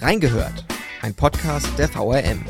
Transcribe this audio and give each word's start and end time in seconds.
Reingehört, 0.00 0.64
ein 1.00 1.14
Podcast 1.14 1.68
der 1.78 1.88
VRM. 1.88 2.44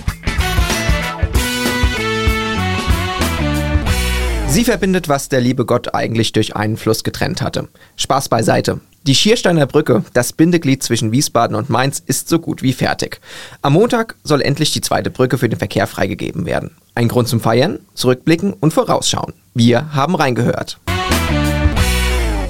Sie 4.49 4.65
verbindet, 4.65 5.09
was 5.09 5.29
der 5.29 5.41
liebe 5.41 5.65
Gott 5.65 5.95
eigentlich 5.95 6.33
durch 6.33 6.57
einen 6.57 6.77
Fluss 6.77 7.05
getrennt 7.05 7.43
hatte. 7.43 7.69
Spaß 7.97 8.29
beiseite. 8.29 8.81
Die 9.07 9.15
Schiersteiner 9.15 9.67
Brücke, 9.67 10.05
das 10.13 10.33
Bindeglied 10.33 10.83
zwischen 10.83 11.13
Wiesbaden 11.13 11.55
und 11.55 11.71
Mainz, 11.71 12.03
ist 12.05 12.29
so 12.29 12.41
gut 12.41 12.63
wie 12.63 12.73
fertig. 12.73 13.21
Am 13.63 13.75
Montag 13.75 14.17
soll 14.25 14.43
endlich 14.43 14.73
die 14.73 14.81
zweite 14.81 15.11
Brücke 15.11 15.39
für 15.39 15.49
den 15.49 15.59
Verkehr 15.59 15.87
freigegeben 15.87 16.47
werden. 16.47 16.73
Ein 16.97 17.07
Grund 17.07 17.29
zum 17.29 17.41
Feiern, 17.41 17.79
Zurückblicken 17.95 18.55
und 18.55 18.73
Vorausschauen. 18.73 19.35
Wir 19.55 19.95
haben 19.95 20.17
reingehört. 20.17 20.81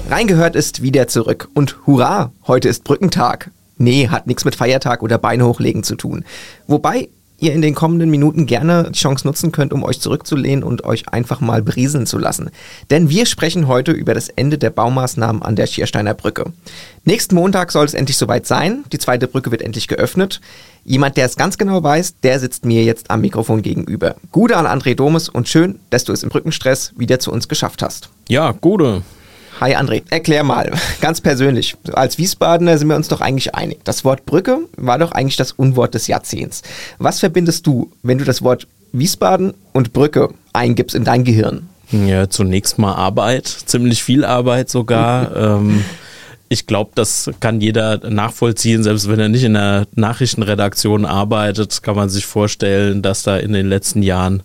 Reingehört 0.09 0.55
ist 0.55 0.81
wieder 0.81 1.07
zurück. 1.07 1.49
Und 1.53 1.85
hurra, 1.85 2.31
heute 2.47 2.69
ist 2.69 2.83
Brückentag. 2.85 3.51
Nee, 3.77 4.09
hat 4.09 4.27
nichts 4.27 4.45
mit 4.45 4.55
Feiertag 4.55 5.03
oder 5.03 5.17
Beine 5.17 5.45
hochlegen 5.45 5.83
zu 5.83 5.95
tun. 5.95 6.25
Wobei 6.67 7.09
ihr 7.39 7.53
in 7.53 7.61
den 7.61 7.75
kommenden 7.75 8.09
Minuten 8.09 8.45
gerne 8.45 8.89
die 8.91 8.99
Chance 8.99 9.27
nutzen 9.27 9.51
könnt, 9.51 9.73
um 9.73 9.83
euch 9.83 9.99
zurückzulehnen 9.99 10.63
und 10.63 10.83
euch 10.83 11.09
einfach 11.09 11.39
mal 11.39 11.61
brieseln 11.61 12.05
zu 12.05 12.17
lassen. 12.17 12.49
Denn 12.89 13.09
wir 13.09 13.25
sprechen 13.25 13.67
heute 13.67 13.91
über 13.91 14.13
das 14.13 14.29
Ende 14.29 14.57
der 14.57 14.71
Baumaßnahmen 14.71 15.41
an 15.43 15.55
der 15.55 15.67
Schiersteiner 15.67 16.13
Brücke. 16.13 16.51
Nächsten 17.05 17.35
Montag 17.35 17.71
soll 17.71 17.85
es 17.85 17.93
endlich 17.93 18.17
soweit 18.17 18.47
sein. 18.47 18.83
Die 18.91 18.97
zweite 18.97 19.27
Brücke 19.27 19.51
wird 19.51 19.61
endlich 19.61 19.87
geöffnet. 19.87 20.41
Jemand, 20.83 21.17
der 21.17 21.25
es 21.25 21.35
ganz 21.35 21.57
genau 21.57 21.83
weiß, 21.83 22.15
der 22.23 22.39
sitzt 22.39 22.65
mir 22.65 22.83
jetzt 22.83 23.11
am 23.11 23.21
Mikrofon 23.21 23.61
gegenüber. 23.61 24.15
Gude 24.31 24.57
an 24.57 24.65
André 24.65 24.95
Domes 24.95 25.29
und 25.29 25.47
schön, 25.47 25.79
dass 25.89 26.05
du 26.05 26.13
es 26.13 26.23
im 26.23 26.29
Brückenstress 26.29 26.93
wieder 26.97 27.19
zu 27.19 27.31
uns 27.31 27.47
geschafft 27.47 27.83
hast. 27.83 28.09
Ja, 28.29 28.51
Gude. 28.51 29.03
Hi 29.59 29.75
André, 29.75 30.03
erklär 30.11 30.43
mal, 30.43 30.71
ganz 31.01 31.19
persönlich. 31.19 31.75
Als 31.93 32.19
Wiesbadener 32.19 32.77
sind 32.77 32.89
wir 32.89 32.95
uns 32.95 33.07
doch 33.07 33.21
eigentlich 33.21 33.55
einig. 33.55 33.79
Das 33.85 34.05
Wort 34.05 34.25
Brücke 34.27 34.59
war 34.77 34.99
doch 34.99 35.11
eigentlich 35.11 35.35
das 35.35 35.51
Unwort 35.51 35.95
des 35.95 36.05
Jahrzehnts. 36.05 36.61
Was 36.99 37.19
verbindest 37.19 37.65
du, 37.65 37.91
wenn 38.03 38.19
du 38.19 38.23
das 38.23 38.43
Wort 38.43 38.67
Wiesbaden 38.91 39.55
und 39.73 39.93
Brücke 39.93 40.29
eingibst 40.53 40.95
in 40.95 41.03
dein 41.03 41.23
Gehirn? 41.23 41.69
Ja, 41.91 42.29
zunächst 42.29 42.77
mal 42.77 42.93
Arbeit, 42.93 43.47
ziemlich 43.47 44.03
viel 44.03 44.25
Arbeit 44.25 44.69
sogar. 44.69 45.35
ähm, 45.59 45.83
ich 46.49 46.67
glaube, 46.67 46.91
das 46.93 47.31
kann 47.39 47.59
jeder 47.59 47.97
nachvollziehen, 48.09 48.83
selbst 48.83 49.09
wenn 49.09 49.19
er 49.19 49.29
nicht 49.29 49.43
in 49.43 49.55
der 49.55 49.87
Nachrichtenredaktion 49.95 51.05
arbeitet, 51.05 51.81
kann 51.81 51.95
man 51.95 52.09
sich 52.09 52.27
vorstellen, 52.27 53.01
dass 53.01 53.23
da 53.23 53.37
in 53.37 53.53
den 53.53 53.67
letzten 53.67 54.03
Jahren 54.03 54.43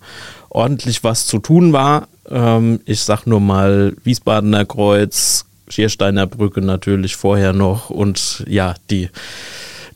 ordentlich 0.49 1.05
was 1.05 1.27
zu 1.27 1.39
tun 1.39 1.75
war. 1.75 2.09
Ähm, 2.33 2.81
ich 2.87 3.03
sag 3.03 3.27
nur 3.27 3.41
mal 3.41 3.95
Wiesbadener 4.03 4.65
Kreuz, 4.65 5.45
Schiersteiner 5.69 6.27
Brücke 6.27 6.61
natürlich 6.61 7.17
vorher 7.17 7.53
noch 7.53 7.91
und 7.91 8.45
ja, 8.49 8.75
die 8.91 9.11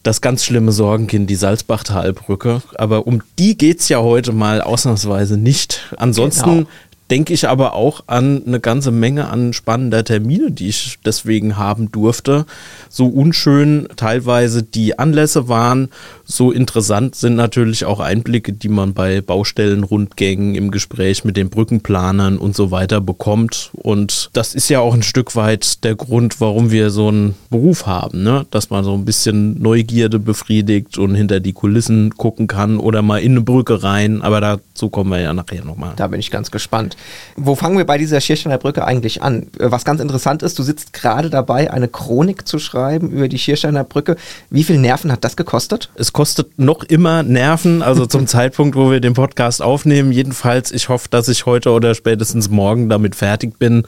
das 0.03 0.21
ganz 0.21 0.45
schlimme 0.45 0.71
Sorgenkind, 0.71 1.29
die 1.29 1.35
Salzbachtalbrücke. 1.35 2.63
Aber 2.77 3.09
um 3.09 3.23
die 3.39 3.59
geht 3.59 3.81
es 3.81 3.89
ja 3.89 3.99
heute 3.99 4.33
mal 4.33 4.61
ausnahmsweise 4.61 5.37
nicht. 5.37 5.93
Ansonsten 5.97 6.51
genau 6.59 6.69
denke 7.11 7.33
ich 7.33 7.49
aber 7.49 7.75
auch 7.75 8.05
an 8.07 8.43
eine 8.47 8.61
ganze 8.61 8.91
Menge 8.91 9.29
an 9.29 9.53
spannender 9.53 10.05
Termine, 10.05 10.51
die 10.51 10.69
ich 10.69 10.99
deswegen 11.05 11.57
haben 11.57 11.93
durfte. 11.93 12.47
So 12.89 13.07
unschön 13.07 13.89
teilweise 13.97 14.63
die 14.63 14.99
Anlässe 14.99 15.49
waren, 15.49 15.89
so 16.25 16.51
interessant 16.51 17.15
sind 17.15 17.37
natürlich 17.37 17.85
auch 17.85 18.01
Einblicke, 18.01 18.53
die 18.53 18.69
man 18.69 18.95
bei 18.95 19.21
Baustellenrundgängen 19.21 20.57
im 20.57 20.73
Gespräch 20.73 21.25
mit 21.25 21.37
den 21.37 21.51
Brückenplanern 21.51 22.39
und 22.39 22.57
so 22.57 22.73
weiter 22.73 23.01
bekommt. 23.01 23.71
Und 23.75 24.31
das 24.33 24.55
ist 24.55 24.69
ja 24.69 24.81
auch 24.81 24.95
ein 24.95 25.05
Stück 25.05 25.37
weit 25.37 25.85
der 25.85 25.95
Grund, 25.95 26.41
warum 26.41 26.73
wir 26.73 26.91
so 26.91 27.09
einen 27.09 27.37
Beruf 27.51 27.87
haben, 27.87 28.25
ne? 28.25 28.45
dass 28.51 28.71
man 28.71 28.83
so 28.83 28.95
ein 28.95 29.05
bisschen 29.05 29.63
Neugierde 29.63 30.19
befriedigt 30.19 30.99
und 30.99 31.15
hinter 31.15 31.39
die 31.39 31.53
Kulissen 31.53 32.17
gucken 32.17 32.49
kann 32.49 32.79
oder 32.79 33.03
mal 33.03 33.19
in 33.19 33.33
eine 33.33 33.43
Brücke 33.43 33.85
rein. 33.85 34.23
Aber 34.23 34.41
dazu 34.41 34.89
kommen 34.89 35.11
wir 35.11 35.21
ja 35.21 35.33
nachher 35.33 35.65
nochmal. 35.65 35.93
Da 35.97 36.09
bin 36.09 36.19
ich 36.19 36.33
ganz 36.33 36.51
gespannt. 36.51 36.96
Wo 37.37 37.55
fangen 37.55 37.79
wir 37.79 37.85
bei 37.85 37.99
dieser 37.99 38.21
Schiersteiner 38.21 38.59
Brücke 38.59 38.85
eigentlich 38.85 39.23
an? 39.23 39.49
Äh, 39.59 39.71
was 39.71 39.85
ganz 39.85 40.01
interessant 40.01 40.43
ist, 40.43 40.59
du 40.59 40.63
sitzt 40.63 40.93
gerade 40.93 41.31
dabei, 41.31 41.71
eine 41.71 41.89
Chronik 41.89 42.47
zu 42.47 42.59
schreiben 42.59 43.11
über 43.11 43.29
die 43.29 43.39
Schiersteiner 43.39 43.85
Brücke. 43.85 44.17
Wie 44.51 44.65
viel 44.65 44.79
Nerven 44.79 45.13
hat 45.13 45.25
das 45.25 45.37
gekostet? 45.37 45.91
Es 45.95 46.13
kostet 46.13 46.59
noch 46.59 46.83
immer 46.85 47.23
Nerven, 47.23 47.83
also 47.83 48.07
zum 48.07 48.27
Zeitpunkt, 48.27 48.77
wo 48.77 48.91
wir 48.91 49.01
den 49.01 49.15
Podcast 49.15 49.63
aufnehmen. 49.63 50.13
Jedenfalls, 50.13 50.73
ich 50.73 50.89
hoffe, 50.89 51.09
dass 51.11 51.29
ich 51.29 51.47
heute 51.47 51.71
oder 51.71 51.95
spätestens 51.95 52.49
morgen 52.49 52.89
damit 52.89 53.15
fertig 53.15 53.59
bin. 53.59 53.85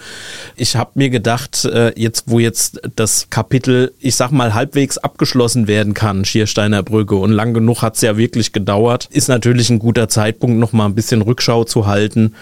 Ich 0.57 0.77
habe 0.77 0.91
mir 0.95 1.11
gedacht, 1.11 1.65
äh, 1.65 1.93
jetzt, 1.97 2.25
wo 2.27 2.39
jetzt 2.39 2.81
das 2.97 3.29
Kapitel, 3.31 3.93
ich 4.01 4.17
sag 4.17 4.31
mal, 4.31 4.55
halbwegs 4.55 4.99
abgeschlossen 4.99 5.67
werden 5.67 5.95
kann, 5.95 6.25
Schiersteiner 6.25 6.83
Brücke, 6.83 7.17
und 7.17 7.33
lang 7.33 7.55
genug 7.55 7.83
hat 7.83 7.97
es 7.97 8.03
ja 8.03 8.17
wirklich 8.17 8.53
gedauert, 8.53 9.09
ist 9.11 9.29
natürlich 9.29 9.71
ein 9.71 9.79
guter 9.79 10.09
Zeitpunkt, 10.09 10.59
noch 10.59 10.73
mal 10.73 10.87
ein 10.87 10.95
bisschen 10.95 11.23
Rückschau 11.23 11.65
zu 11.65 11.87
halten 11.87 12.35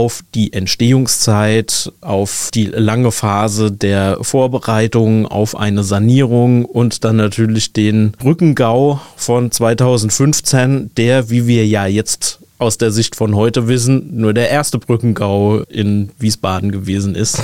auf 0.00 0.22
die 0.34 0.54
Entstehungszeit, 0.54 1.92
auf 2.00 2.48
die 2.54 2.64
lange 2.64 3.12
Phase 3.12 3.70
der 3.70 4.16
Vorbereitung, 4.22 5.26
auf 5.26 5.54
eine 5.54 5.84
Sanierung 5.84 6.64
und 6.64 7.04
dann 7.04 7.16
natürlich 7.16 7.74
den 7.74 8.12
Brückengau 8.12 8.98
von 9.16 9.50
2015, 9.50 10.92
der, 10.96 11.28
wie 11.28 11.46
wir 11.46 11.66
ja 11.66 11.84
jetzt 11.84 12.38
aus 12.56 12.78
der 12.78 12.92
Sicht 12.92 13.14
von 13.14 13.34
heute 13.34 13.68
wissen, 13.68 14.16
nur 14.16 14.32
der 14.32 14.48
erste 14.48 14.78
Brückengau 14.78 15.64
in 15.68 16.08
Wiesbaden 16.18 16.72
gewesen 16.72 17.14
ist. 17.14 17.42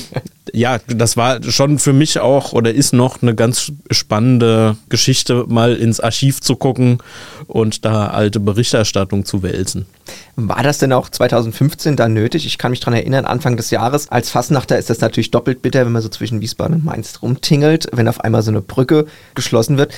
ja, 0.52 0.78
das 0.86 1.16
war 1.16 1.42
schon 1.42 1.78
für 1.78 1.94
mich 1.94 2.18
auch 2.18 2.52
oder 2.52 2.72
ist 2.74 2.92
noch 2.92 3.22
eine 3.22 3.34
ganz 3.34 3.72
spannende 3.90 4.76
Geschichte, 4.90 5.46
mal 5.48 5.74
ins 5.74 6.00
Archiv 6.00 6.42
zu 6.42 6.56
gucken 6.56 6.98
und 7.46 7.86
da 7.86 8.08
alte 8.08 8.40
Berichterstattung 8.40 9.24
zu 9.24 9.42
wälzen. 9.42 9.86
War 10.36 10.62
das 10.62 10.78
denn 10.78 10.92
auch 10.92 11.08
2015 11.08 11.96
da 11.96 12.08
nötig? 12.08 12.44
Ich 12.46 12.58
kann 12.58 12.72
mich 12.72 12.80
daran 12.80 12.94
erinnern, 12.94 13.24
Anfang 13.24 13.56
des 13.56 13.70
Jahres 13.70 14.08
als 14.08 14.30
Fassnachter 14.30 14.78
ist 14.78 14.90
das 14.90 15.00
natürlich 15.00 15.30
doppelt 15.30 15.62
bitter, 15.62 15.84
wenn 15.84 15.92
man 15.92 16.02
so 16.02 16.08
zwischen 16.08 16.40
Wiesbaden 16.40 16.76
und 16.76 16.84
Mainz 16.84 17.20
rumtingelt, 17.22 17.88
wenn 17.92 18.08
auf 18.08 18.20
einmal 18.20 18.42
so 18.42 18.50
eine 18.50 18.60
Brücke 18.60 19.06
geschlossen 19.34 19.78
wird. 19.78 19.92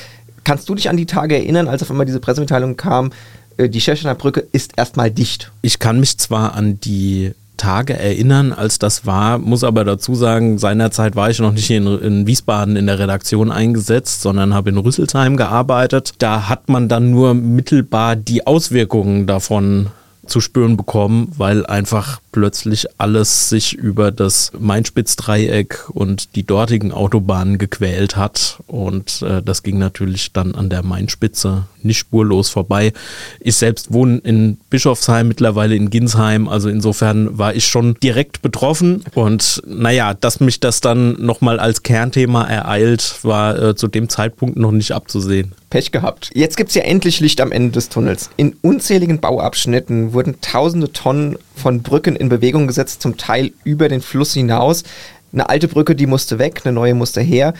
Kannst 0.45 0.69
du 0.69 0.75
dich 0.75 0.91
an 0.91 0.97
die 0.97 1.07
Tage 1.07 1.37
erinnern, 1.37 1.69
als 1.69 1.83
auf 1.83 1.91
einmal 1.91 2.07
diese 2.07 2.21
Pressemitteilung 2.21 2.77
kam, 2.77 3.13
äh, 3.57 3.69
die 3.69 3.79
Tschechiner 3.79 4.15
Brücke 4.15 4.47
ist 4.53 4.73
erstmal 4.77 5.11
dicht? 5.11 5.53
Ich 5.63 5.79
kann 5.79 6.01
mich 6.01 6.19
zwar 6.19 6.55
an 6.55 6.81
die 6.81 7.33
Tage 7.57 7.99
erinnern, 7.99 8.53
als 8.53 8.79
das 8.79 9.07
war. 9.07 9.39
Muss 9.39 9.65
aber 9.65 9.85
dazu 9.85 10.15
sagen, 10.15 10.59
seinerzeit 10.59 11.17
war 11.17 11.31
ich 11.31 11.39
noch 11.39 11.53
nicht 11.53 11.71
in, 11.71 11.87
in 11.87 12.27
Wiesbaden 12.27 12.77
in 12.77 12.87
der 12.87 12.99
Redaktion 12.99 13.51
eingesetzt, 13.51 14.21
sondern 14.21 14.53
habe 14.53 14.69
in 14.69 14.77
Rüsselsheim 14.77 15.39
gearbeitet. 15.39 16.15
Da 16.19 16.49
hat 16.49 16.69
man 16.69 16.89
dann 16.89 17.11
nur 17.11 17.33
mittelbar 17.33 18.17
die 18.17 18.47
Auswirkungen 18.47 19.27
davon 19.27 19.89
zu 20.27 20.41
spüren 20.41 20.77
bekommen, 20.77 21.33
weil 21.37 21.67
einfach 21.67 22.21
plötzlich 22.37 22.87
alles 22.99 23.49
sich 23.49 23.73
über 23.73 24.13
das 24.13 24.53
Mainspitz-Dreieck 24.59 25.89
und 25.89 26.37
die 26.37 26.45
dortigen 26.45 26.93
Autobahnen 26.93 27.57
gequält 27.57 28.15
hat. 28.15 28.59
Und 28.67 29.23
äh, 29.23 29.41
das 29.43 29.63
ging 29.63 29.79
natürlich 29.79 30.35
dann 30.35 30.55
an 30.55 30.69
der 30.69 30.83
Mainspitze 30.83 31.65
nicht 31.83 31.97
spurlos 31.97 32.51
vorbei. 32.51 32.93
Ich 33.41 33.57
selbst 33.57 33.91
wohne 33.91 34.19
in 34.19 34.59
Bischofsheim, 34.69 35.29
mittlerweile 35.29 35.75
in 35.77 35.89
Ginsheim. 35.89 36.47
Also 36.47 36.69
insofern 36.69 37.39
war 37.39 37.55
ich 37.55 37.67
schon 37.67 37.95
direkt 38.03 38.43
betroffen. 38.43 39.03
Und 39.15 39.63
naja, 39.67 40.13
dass 40.13 40.41
mich 40.41 40.61
das 40.61 40.83
dann 40.83 41.13
nochmal 41.25 41.59
als 41.59 41.83
Kernthema 41.83 42.45
ereilt, 42.45 43.21
war 43.23 43.59
äh, 43.59 43.77
zu 43.77 43.89
dem 43.89 44.11
Zeitpunkt 44.11 44.59
noch 44.59 44.73
nicht 44.73 44.93
abzusehen. 44.93 45.53
Pech 45.71 45.91
gehabt. 45.91 46.31
Jetzt 46.35 46.57
gibt 46.57 46.69
es 46.69 46.75
ja 46.75 46.83
endlich 46.83 47.21
Licht 47.21 47.41
am 47.41 47.51
Ende 47.51 47.73
des 47.73 47.89
Tunnels. 47.89 48.31
In 48.37 48.57
unzähligen 48.63 49.21
Bauabschnitten 49.21 50.13
wurden 50.13 50.41
tausende 50.41 50.93
Tonnen 50.93 51.37
von 51.57 51.83
Brücken 51.83 52.17
in 52.17 52.26
Bewegung 52.29 52.67
gesetzt, 52.67 53.03
zum 53.03 53.17
Teil 53.17 53.53
über 53.65 53.89
den 53.89 54.01
Fluss 54.01 54.35
hinaus. 54.35 54.85
Eine 55.33 55.49
alte 55.49 55.69
Brücke, 55.69 55.95
die 55.95 56.07
musste 56.07 56.39
weg, 56.39 56.63
eine 56.65 56.73
neue 56.73 56.95
musste 56.95 57.21
her. 57.21 57.55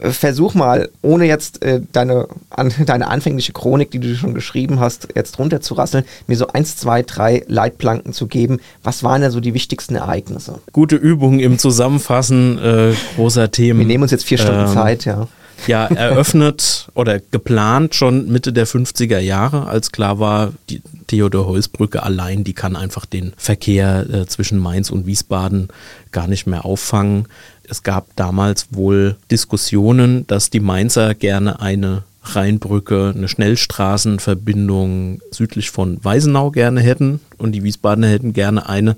Äh, 0.00 0.10
versuch 0.10 0.54
mal, 0.54 0.88
ohne 1.02 1.26
jetzt 1.26 1.62
äh, 1.62 1.80
deine, 1.92 2.28
an, 2.50 2.72
deine 2.86 3.08
anfängliche 3.08 3.52
Chronik, 3.52 3.90
die 3.90 4.00
du 4.00 4.14
schon 4.14 4.34
geschrieben 4.34 4.80
hast, 4.80 5.08
jetzt 5.14 5.38
runterzurasseln, 5.38 6.04
mir 6.26 6.36
so 6.36 6.48
eins, 6.48 6.76
zwei, 6.76 7.02
drei 7.02 7.44
Leitplanken 7.48 8.12
zu 8.12 8.26
geben. 8.26 8.60
Was 8.82 9.02
waren 9.02 9.22
denn 9.22 9.30
so 9.30 9.40
die 9.40 9.54
wichtigsten 9.54 9.96
Ereignisse? 9.96 10.60
Gute 10.72 10.96
Übung 10.96 11.40
im 11.40 11.58
Zusammenfassen 11.58 12.58
äh, 12.58 12.92
großer 13.16 13.50
Themen. 13.50 13.80
Wir 13.80 13.86
nehmen 13.86 14.02
uns 14.02 14.12
jetzt 14.12 14.24
vier 14.24 14.38
Stunden 14.38 14.66
ähm, 14.66 14.74
Zeit, 14.74 15.04
ja 15.04 15.28
ja 15.66 15.86
eröffnet 15.86 16.88
oder 16.94 17.18
geplant 17.18 17.94
schon 17.94 18.28
Mitte 18.28 18.52
der 18.52 18.66
50er 18.66 19.18
Jahre, 19.18 19.66
als 19.66 19.92
klar 19.92 20.18
war, 20.18 20.52
die 20.70 20.82
Theodor-Heuss-Brücke 21.08 22.02
allein, 22.02 22.44
die 22.44 22.52
kann 22.52 22.76
einfach 22.76 23.06
den 23.06 23.32
Verkehr 23.36 24.06
äh, 24.10 24.26
zwischen 24.26 24.58
Mainz 24.58 24.90
und 24.90 25.06
Wiesbaden 25.06 25.68
gar 26.12 26.28
nicht 26.28 26.46
mehr 26.46 26.64
auffangen. 26.64 27.26
Es 27.68 27.82
gab 27.82 28.06
damals 28.16 28.68
wohl 28.70 29.16
Diskussionen, 29.30 30.26
dass 30.26 30.50
die 30.50 30.60
Mainzer 30.60 31.14
gerne 31.14 31.60
eine 31.60 32.04
Rheinbrücke, 32.22 33.12
eine 33.14 33.28
Schnellstraßenverbindung 33.28 35.20
südlich 35.30 35.70
von 35.70 36.02
Weisenau 36.04 36.50
gerne 36.50 36.80
hätten 36.80 37.20
und 37.38 37.52
die 37.52 37.62
Wiesbadener 37.62 38.08
hätten 38.08 38.32
gerne 38.32 38.68
eine 38.68 38.96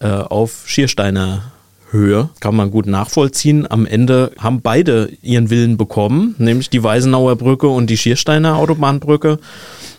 äh, 0.00 0.08
auf 0.08 0.64
Schiersteiner 0.66 1.52
Höhe. 1.90 2.30
Kann 2.40 2.56
man 2.56 2.70
gut 2.70 2.86
nachvollziehen. 2.86 3.70
Am 3.70 3.86
Ende 3.86 4.32
haben 4.38 4.60
beide 4.60 5.10
ihren 5.22 5.50
Willen 5.50 5.76
bekommen, 5.76 6.34
nämlich 6.38 6.70
die 6.70 6.82
Weisenauer 6.82 7.36
Brücke 7.36 7.68
und 7.68 7.90
die 7.90 7.96
Schiersteiner 7.96 8.56
Autobahnbrücke. 8.56 9.38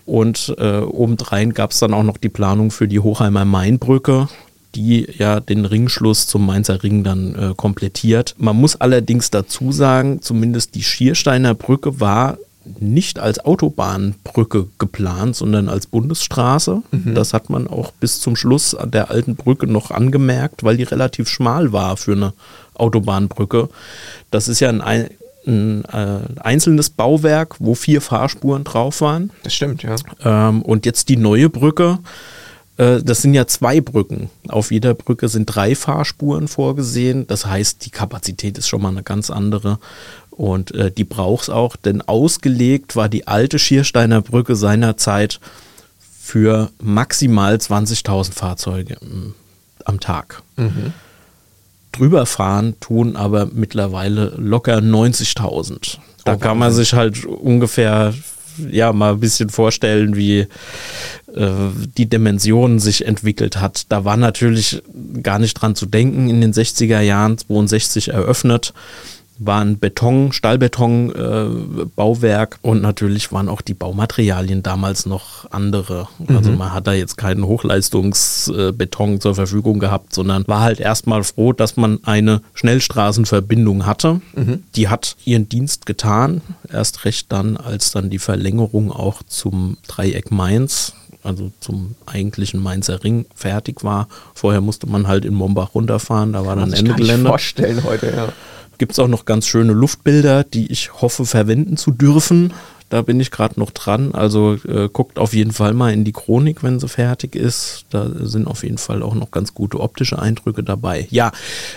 Und 0.06 0.56
äh, 0.58 0.80
obendrein 0.80 1.54
gab 1.54 1.72
es 1.72 1.80
dann 1.80 1.94
auch 1.94 2.04
noch 2.04 2.18
die 2.18 2.30
Planung 2.30 2.72
für 2.72 2.88
die 2.88 3.00
Hochheimer 3.00 3.46
Mainbrücke, 3.46 4.30
die 4.76 5.08
ja 5.18 5.40
den 5.40 5.66
Ringschluss 5.66 6.28
zum 6.28 6.46
Mainzer 6.46 6.82
Ring 6.84 7.04
dann 7.04 7.36
äh, 7.36 7.54
komplettiert. 7.56 8.36
Man 8.38 8.56
muss 8.56 8.80
allerdings 8.80 9.30
dazu 9.30 9.72
sagen, 9.72 10.22
zumindest 10.22 10.76
die 10.76 10.84
Schiersteiner 10.84 11.54
Brücke 11.54 12.00
war 12.00 12.38
nicht 12.80 13.20
als 13.20 13.40
Autobahnbrücke 13.40 14.68
geplant, 14.78 15.36
sondern 15.36 15.70
als 15.70 15.88
Bundesstraße. 15.88 16.82
Mhm. 16.92 17.16
Das 17.16 17.34
hat 17.34 17.50
man 17.50 17.68
auch 17.68 17.92
bis 17.92 18.20
zum 18.20 18.36
Schluss 18.36 18.76
der 18.86 19.10
alten 19.10 19.36
Brücke 19.36 19.68
noch 19.68 19.92
angemerkt, 19.92 20.64
weil 20.64 20.78
die 20.78 20.84
relativ 20.84 21.28
schmal 21.28 21.74
war 21.74 21.98
für 21.98 22.14
eine 22.14 22.34
Autobahnbrücke. 22.76 23.70
Das 24.30 24.48
ist 24.48 24.60
ja 24.60 24.70
ein, 24.70 25.10
ein 25.48 25.86
äh, 25.86 26.20
einzelnes 26.40 26.90
Bauwerk, 26.90 27.56
wo 27.60 27.76
vier 27.76 28.02
Fahrspuren 28.02 28.64
drauf 28.64 29.02
waren. 29.02 29.32
Das 29.44 29.54
stimmt, 29.54 29.84
ja. 29.84 29.96
Ähm, 30.24 30.62
und 30.62 30.86
jetzt 30.86 31.10
die 31.10 31.18
neue 31.18 31.50
Brücke. 31.50 32.00
Äh, 32.78 33.02
das 33.04 33.22
sind 33.22 33.34
ja 33.34 33.48
zwei 33.48 33.82
Brücken. 33.82 34.30
Auf 34.48 34.72
jeder 34.72 34.94
Brücke 34.94 35.30
sind 35.30 35.46
drei 35.46 35.76
Fahrspuren 35.76 36.48
vorgesehen. 36.48 37.28
Das 37.28 37.46
heißt, 37.46 37.86
die 37.86 37.92
Kapazität 37.92 38.58
ist 38.58 38.68
schon 38.68 38.82
mal 38.82 38.90
eine 38.90 39.04
ganz 39.04 39.30
andere. 39.30 39.80
Und 40.32 40.74
äh, 40.74 40.92
die 40.92 41.04
braucht 41.04 41.44
es 41.44 41.50
auch, 41.50 41.76
denn 41.76 42.02
ausgelegt 42.02 42.96
war 42.96 43.10
die 43.10 43.28
alte 43.28 43.60
Schiersteiner 43.60 44.22
Brücke 44.22 44.56
seinerzeit 44.56 45.40
für 46.20 46.72
maximal 46.82 47.56
20.000 47.56 48.34
Fahrzeuge 48.34 48.98
ähm, 49.02 49.36
am 49.86 50.00
Tag. 50.00 50.42
Mhm. 50.56 50.94
Drüber 51.92 52.26
fahren 52.26 52.76
tun 52.80 53.18
aber 53.18 53.48
mittlerweile 53.48 54.34
locker 54.38 54.78
90.000. 54.78 55.98
Da 56.24 56.36
oh, 56.36 56.38
kann 56.38 56.58
man 56.58 56.72
sich 56.72 56.94
halt 56.94 57.26
ungefähr 57.26 58.14
ja 58.70 58.94
mal 58.94 59.14
ein 59.14 59.20
bisschen 59.20 59.50
vorstellen, 59.50 60.16
wie 60.16 60.40
äh, 60.40 60.48
die 61.98 62.10
Dimension 62.10 62.80
sich 62.80 63.06
entwickelt 63.06 63.60
hat. 63.60 63.86
Da 63.90 64.06
war 64.06 64.18
natürlich 64.18 64.82
gar 65.22 65.40
nicht 65.40 65.56
dran 65.56 65.76
zu 65.76 65.86
denken 65.86 66.30
in 66.30 66.40
den 66.40 66.54
60er 66.54 67.02
Jahren, 67.02 67.38
62 67.38 68.10
eröffnet 68.10 68.74
war 69.44 69.62
ein 69.62 69.80
Beton, 69.80 70.32
Stahlbeton-Bauwerk 70.32 72.60
äh, 72.62 72.68
und 72.68 72.82
natürlich 72.82 73.32
waren 73.32 73.50
auch 73.50 73.62
die 73.62 73.74
Baumaterialien 73.74 74.62
damals 74.62 75.08
noch 75.08 75.50
andere. 75.52 76.08
Also 76.20 76.32
mhm. 76.32 76.38
Also 76.38 76.52
man 76.52 76.74
hat 76.74 76.88
da 76.88 76.94
jetzt 76.94 77.18
keinen 77.18 77.46
Hochleistungsbeton 77.46 79.22
zur 79.22 79.36
Verfügung 79.36 79.80
gehabt, 79.80 80.14
sondern 80.14 80.48
war 80.48 80.62
halt 80.62 80.80
erstmal 80.80 81.24
froh, 81.24 81.54
dass 81.54 81.78
man 81.78 82.00
eine 82.04 82.42
Schnellstraßenverbindung 82.54 83.86
hatte. 83.86 84.22
Mhm. 84.36 84.64
Die 84.76 84.90
hat 84.90 85.16
ihren 85.26 85.48
Dienst 85.50 85.86
getan, 85.86 86.42
erst 86.72 87.06
recht 87.06 87.32
dann, 87.32 87.58
als 87.58 87.92
dann 87.92 88.10
die 88.10 88.18
Verlängerung 88.20 88.92
auch 88.92 89.22
zum 89.24 89.78
Dreieck 89.88 90.32
Mainz 90.32 90.94
also 91.24 91.52
zum 91.60 91.94
eigentlichen 92.08 92.64
Mainzer 92.64 93.04
Ring 93.04 93.28
fertig 93.36 93.84
war. 93.84 94.08
Vorher 94.34 94.60
musste 94.60 94.88
man 94.88 95.08
halt 95.08 95.24
in 95.24 95.36
Mombach 95.36 95.76
runterfahren, 95.76 96.34
da 96.34 96.48
war 96.48 96.56
dann 96.56 96.74
Ende 96.74 96.96
Gelände. 96.96 97.12
Kann 97.12 97.22
ich 97.22 97.28
vorstellen 97.28 97.84
heute, 97.84 98.08
ja 98.08 98.34
gibt 98.82 98.94
es 98.94 99.00
auch 99.00 99.08
noch 99.08 99.26
ganz 99.26 99.46
schöne 99.46 99.74
Luftbilder, 99.74 100.44
die 100.44 100.72
ich 100.72 100.92
hoffe 101.04 101.28
verwenden 101.28 101.78
zu 101.78 101.92
dürfen. 101.92 102.52
Da 102.90 103.04
bin 103.04 103.20
ich 103.20 103.30
gerade 103.30 103.60
noch 103.60 103.70
dran. 103.70 104.16
Also 104.16 104.58
äh, 104.68 104.90
guckt 104.92 105.20
auf 105.20 105.36
jeden 105.36 105.52
Fall 105.52 105.76
mal 105.76 105.94
in 105.94 106.04
die 106.04 106.14
Chronik, 106.14 106.64
wenn 106.64 106.80
sie 106.80 106.88
fertig 106.88 107.36
ist. 107.36 107.86
Da 107.92 108.10
sind 108.22 108.48
auf 108.48 108.64
jeden 108.64 108.80
Fall 108.80 109.04
auch 109.04 109.14
noch 109.14 109.30
ganz 109.30 109.54
gute 109.54 109.80
optische 109.80 110.20
Eindrücke 110.20 110.64
dabei. 110.64 111.08
Ja, 111.12 111.32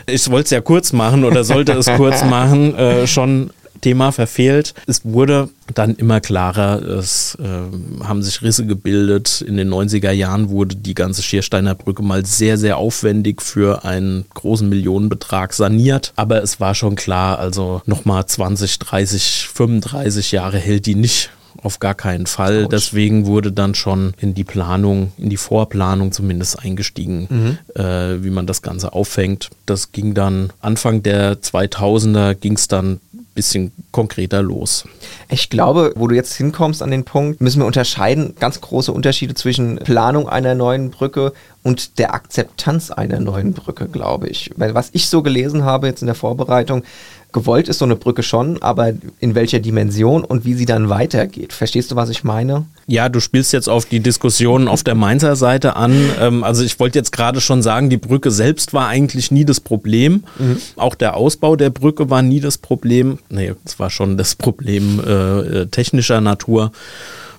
ich 0.07 0.31
wollte 0.31 0.45
es 0.45 0.51
ja 0.53 0.63
kurz 0.63 0.95
machen 0.95 1.25
oder 1.25 1.45
sollte 1.45 1.73
es 1.73 1.85
kurz 1.95 2.25
machen. 2.31 2.75
Äh, 2.75 3.07
schon 3.07 3.51
Thema 3.85 4.13
verfehlt. 4.13 4.73
Es 4.87 5.03
wurde 5.05 5.51
dann 5.75 5.95
immer 5.97 6.23
klarer, 6.23 6.81
es 6.83 7.37
äh, 7.39 8.05
haben 8.05 8.23
sich 8.23 8.41
Risse 8.41 8.65
gebildet. 8.65 9.43
In 9.43 9.59
den 9.59 9.69
90er 9.71 10.11
Jahren 10.11 10.49
wurde 10.49 10.75
die 10.75 10.95
ganze 10.95 11.23
Schiersteiner 11.23 11.75
Brücke 11.75 12.03
mal 12.03 12.25
sehr, 12.25 12.57
sehr 12.57 12.79
aufwendig 12.79 13.43
für 13.43 13.85
einen 13.85 14.25
großen 14.33 14.67
Millionenbetrag 14.67 15.53
saniert. 15.53 16.15
Aber 16.17 16.43
es 16.43 16.61
war 16.61 16.75
schon 16.75 16.97
klar, 16.97 17.39
also 17.39 17.83
nochmal 17.85 18.25
20, 18.25 18.79
30, 18.79 19.51
35 19.53 20.33
Jahre 20.33 20.57
hält 20.57 20.87
die 20.87 20.95
nicht 20.95 21.29
auf 21.63 21.79
gar 21.79 21.95
keinen 21.95 22.27
Fall. 22.27 22.65
Ouch. 22.65 22.69
Deswegen 22.71 23.27
wurde 23.27 23.53
dann 23.53 23.75
schon 23.75 24.15
in 24.19 24.35
die 24.35 24.45
Planung, 24.45 25.13
in 25.19 25.29
die 25.29 25.37
Vorplanung 25.37 26.13
zumindest 26.13 26.59
eingestiegen, 26.59 27.29
mhm. 27.29 27.81
äh, 27.81 28.25
wie 28.25 28.31
man 28.31 28.47
das 28.47 28.63
Ganze 28.63 28.95
auffängt. 28.95 29.51
Das 29.67 29.93
ging 29.93 30.15
dann 30.15 30.53
Anfang 30.61 31.03
der 31.03 31.43
2000er 31.43 32.35
ging 32.35 32.55
es 32.55 32.69
dann 32.69 33.01
bisschen 33.35 33.73
konkreter 33.91 34.43
los. 34.43 34.85
Ich 35.29 35.51
glaube, 35.51 35.93
wo 35.97 36.07
du 36.07 36.15
jetzt 36.15 36.35
hinkommst 36.35 36.83
an 36.83 36.91
den 36.91 37.05
Punkt, 37.05 37.41
müssen 37.41 37.61
wir 37.61 37.67
unterscheiden, 37.67 38.35
ganz 38.39 38.61
große 38.61 38.93
Unterschiede 38.93 39.35
zwischen 39.35 39.77
Planung 39.77 40.29
einer 40.29 40.55
neuen 40.55 40.91
Brücke 40.91 41.33
und 41.65 41.99
der 41.99 42.15
Akzeptanz 42.15 42.91
einer 42.91 43.19
neuen 43.19 43.55
Brücke, 43.55 43.89
glaube 43.89 44.29
ich. 44.29 44.51
Weil 44.57 44.75
was 44.75 44.91
ich 44.93 45.09
so 45.09 45.23
gelesen 45.23 45.65
habe 45.65 45.89
jetzt 45.89 46.03
in 46.03 46.07
der 46.07 46.15
Vorbereitung, 46.15 46.85
gewollt 47.33 47.69
ist 47.69 47.79
so 47.79 47.87
eine 47.87 47.97
Brücke 47.97 48.23
schon, 48.23 48.63
aber 48.63 48.93
in 49.19 49.35
welcher 49.35 49.59
Dimension 49.59 50.25
und 50.25 50.45
wie 50.45 50.55
sie 50.55 50.67
dann 50.67 50.89
weitergeht. 50.89 51.53
Verstehst 51.53 51.91
du, 51.91 51.97
was 51.97 52.11
ich 52.11 52.23
meine? 52.23 52.67
Ja, 52.87 53.09
du 53.09 53.19
spielst 53.19 53.53
jetzt 53.53 53.69
auf 53.69 53.87
die 53.87 54.01
Diskussionen 54.01 54.69
auf 54.69 54.85
der 54.85 54.95
Mainzer 54.95 55.37
Seite 55.37 55.75
an. 55.75 56.11
Ähm, 56.21 56.45
also 56.45 56.63
ich 56.63 56.79
wollte 56.79 56.99
jetzt 56.99 57.13
gerade 57.13 57.41
schon 57.41 57.63
sagen, 57.63 57.91
die 57.91 57.97
Brücke 57.97 58.31
selbst 58.31 58.75
war 58.75 58.87
eigentlich 58.89 59.31
nie 59.31 59.47
das 59.47 59.59
Problem. 59.59 60.25
Mhm. 60.39 60.59
Auch 60.77 60.95
der 60.95 61.17
Ausbau 61.17 61.57
der 61.57 61.71
Brücke 61.71 62.09
war 62.11 62.23
nie 62.23 62.41
das 62.41 62.59
Problem. 62.59 63.19
Nee, 63.31 63.55
es 63.65 63.79
war 63.79 63.91
schon 63.91 64.17
das 64.17 64.37
Problem 64.37 65.01
äh, 65.05 65.63
äh 65.63 65.67
technischer 65.67 66.21
Natur. 66.21 66.73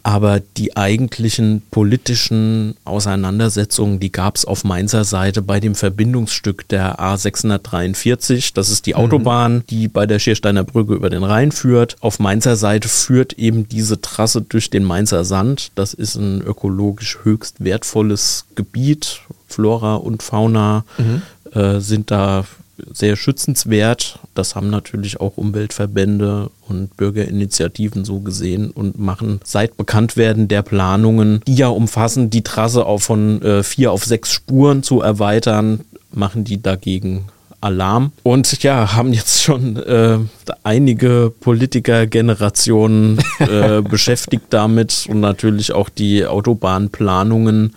Aber 0.06 0.40
die 0.40 0.78
eigentlichen 0.78 1.63
politischen 1.72 2.78
Auseinandersetzungen, 2.86 4.00
die 4.00 4.12
gab 4.12 4.36
es 4.36 4.46
auf 4.46 4.63
Mainzer 4.63 5.04
Seite 5.04 5.42
bei 5.42 5.60
dem 5.60 5.74
Verbindungsstück 5.74 6.68
der 6.68 7.00
A643. 7.00 8.52
Das 8.54 8.69
ist 8.69 8.86
die 8.86 8.94
mhm. 8.94 9.00
Autobahn, 9.00 9.63
die 9.72 9.88
bei 9.88 10.06
der 10.06 10.19
Schiersteiner 10.19 10.63
Brücke 10.63 10.94
über 10.94 11.10
den 11.10 11.24
Rhein 11.24 11.52
führt. 11.52 11.96
Auf 12.02 12.19
Mainzer 12.19 12.56
Seite 12.56 12.88
führt 12.88 13.34
eben 13.34 13.68
diese 13.68 14.00
Trasse 14.00 14.44
durch 14.44 14.69
den 14.69 14.84
Mainzer 14.84 15.25
Sand. 15.25 15.72
Das 15.74 15.96
ist 15.96 16.13
ein 16.18 16.44
ökologisch 16.44 17.18
höchst 17.24 17.63
wertvolles 17.63 18.46
Gebiet. 18.54 19.22
Flora 19.48 19.96
und 19.96 20.22
Fauna 20.22 20.86
mhm. 21.00 21.24
äh, 21.51 21.80
sind 21.80 22.12
da 22.12 22.46
sehr 22.94 23.16
schützenswert. 23.16 24.19
Das 24.33 24.56
haben 24.56 24.69
natürlich 24.69 25.19
auch 25.19 25.38
Umweltverbände 25.38 26.50
und 26.68 26.95
Bürgerinitiativen 26.98 28.06
so 28.06 28.19
gesehen 28.19 28.72
und 28.72 29.00
machen 29.00 29.39
seit 29.44 29.77
Bekanntwerden 29.77 30.48
der 30.48 30.62
Planungen, 30.62 31.41
die 31.48 31.55
ja 31.55 31.67
umfassen, 31.67 32.29
die 32.29 32.44
Trasse 32.44 32.86
auch 32.86 33.00
von 33.00 33.41
äh, 33.41 33.63
vier 33.63 33.91
auf 33.91 34.05
sechs 34.05 34.32
Spuren 34.32 34.84
zu 34.84 35.01
erweitern, 35.01 35.82
machen 36.12 36.44
die 36.44 36.62
dagegen 36.62 37.25
Alarm 37.65 38.12
und 38.22 38.62
ja, 38.62 38.94
haben 38.94 39.12
jetzt 39.12 39.41
schon 39.41 39.77
äh, 39.77 40.20
einige 40.63 41.34
Politikergenerationen 41.39 43.20
äh, 43.39 43.82
beschäftigt 43.89 44.46
damit 44.51 45.08
und 45.10 45.20
natürlich 45.20 45.72
auch 45.74 45.89
die 45.89 46.25
Autobahnplanungen 46.27 47.74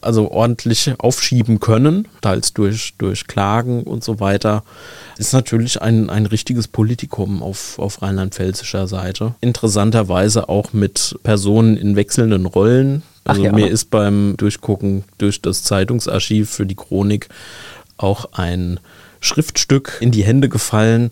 also 0.00 0.30
ordentlich 0.30 0.92
aufschieben 0.98 1.60
können, 1.60 2.08
teils 2.20 2.52
durch, 2.52 2.94
durch 2.98 3.26
Klagen 3.26 3.82
und 3.82 4.02
so 4.04 4.20
weiter, 4.20 4.64
ist 5.18 5.32
natürlich 5.32 5.80
ein, 5.82 6.10
ein 6.10 6.26
richtiges 6.26 6.68
Politikum 6.68 7.42
auf, 7.42 7.78
auf 7.78 8.02
rheinland-pfälzischer 8.02 8.86
Seite. 8.86 9.34
Interessanterweise 9.40 10.48
auch 10.48 10.72
mit 10.72 11.18
Personen 11.22 11.76
in 11.76 11.96
wechselnden 11.96 12.46
Rollen. 12.46 13.02
Also 13.24 13.44
ja. 13.44 13.52
mir 13.52 13.68
ist 13.68 13.90
beim 13.90 14.34
Durchgucken 14.36 15.04
durch 15.18 15.42
das 15.42 15.62
Zeitungsarchiv 15.62 16.50
für 16.50 16.66
die 16.66 16.74
Chronik 16.74 17.28
auch 17.96 18.30
ein 18.32 18.80
Schriftstück 19.20 19.98
in 20.00 20.10
die 20.10 20.24
Hände 20.24 20.48
gefallen, 20.48 21.10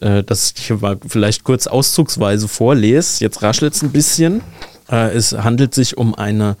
äh, 0.00 0.22
das 0.22 0.54
ich 0.56 0.70
mal 0.80 0.98
vielleicht 1.06 1.44
kurz 1.44 1.66
auszugsweise 1.66 2.48
vorlese. 2.48 3.24
Jetzt 3.24 3.42
raschelt 3.42 3.74
es 3.74 3.82
ein 3.82 3.90
bisschen. 3.90 4.42
Äh, 4.90 5.12
es 5.16 5.32
handelt 5.32 5.74
sich 5.74 5.96
um 5.96 6.14
eine 6.14 6.56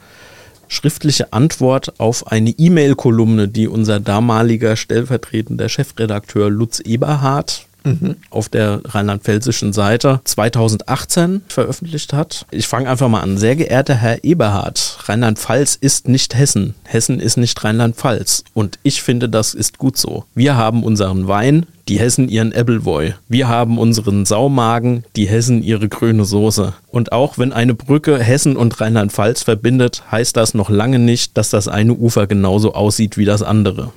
schriftliche 0.70 1.32
Antwort 1.32 2.00
auf 2.00 2.28
eine 2.28 2.50
E-Mail-Kolumne, 2.50 3.48
die 3.48 3.68
unser 3.68 4.00
damaliger 4.00 4.76
stellvertretender 4.76 5.68
Chefredakteur 5.68 6.48
Lutz 6.48 6.80
Eberhardt 6.80 7.66
mhm. 7.84 8.16
auf 8.30 8.48
der 8.48 8.80
rheinland-pfälzischen 8.84 9.72
Seite 9.72 10.20
2018 10.24 11.42
veröffentlicht 11.48 12.12
hat. 12.12 12.46
Ich 12.50 12.68
fange 12.68 12.88
einfach 12.88 13.08
mal 13.08 13.20
an. 13.20 13.38
Sehr 13.38 13.56
geehrter 13.56 13.94
Herr 13.94 14.24
Eberhard, 14.24 14.98
Rheinland-Pfalz 15.04 15.76
ist 15.80 16.08
nicht 16.08 16.34
Hessen. 16.34 16.74
Hessen 16.84 17.20
ist 17.20 17.36
nicht 17.36 17.62
Rheinland-Pfalz. 17.62 18.44
Und 18.54 18.78
ich 18.82 19.02
finde, 19.02 19.28
das 19.28 19.54
ist 19.54 19.78
gut 19.78 19.96
so. 19.96 20.24
Wir 20.34 20.56
haben 20.56 20.84
unseren 20.84 21.28
Wein, 21.28 21.66
die 21.88 21.98
Hessen 21.98 22.28
ihren 22.28 22.52
Appleboy. 22.52 23.14
Wir 23.28 23.48
haben 23.48 23.78
unseren 23.78 24.24
Saumagen, 24.24 25.04
die 25.16 25.26
Hessen 25.26 25.62
ihre 25.62 25.88
grüne 25.88 26.24
Soße. 26.24 26.72
Und 26.88 27.12
auch 27.12 27.36
wenn 27.36 27.52
eine 27.52 27.74
Brücke 27.74 28.18
Hessen 28.18 28.56
und 28.56 28.80
Rheinland-Pfalz 28.80 29.42
verbindet, 29.42 30.04
heißt 30.10 30.36
das 30.36 30.54
noch 30.54 30.70
lange 30.70 30.98
nicht, 30.98 31.36
dass 31.36 31.50
das 31.50 31.66
eine 31.66 31.94
Ufer 31.94 32.26
genauso 32.26 32.74
aussieht 32.74 33.16
wie 33.16 33.24
das 33.24 33.42
andere. 33.42 33.92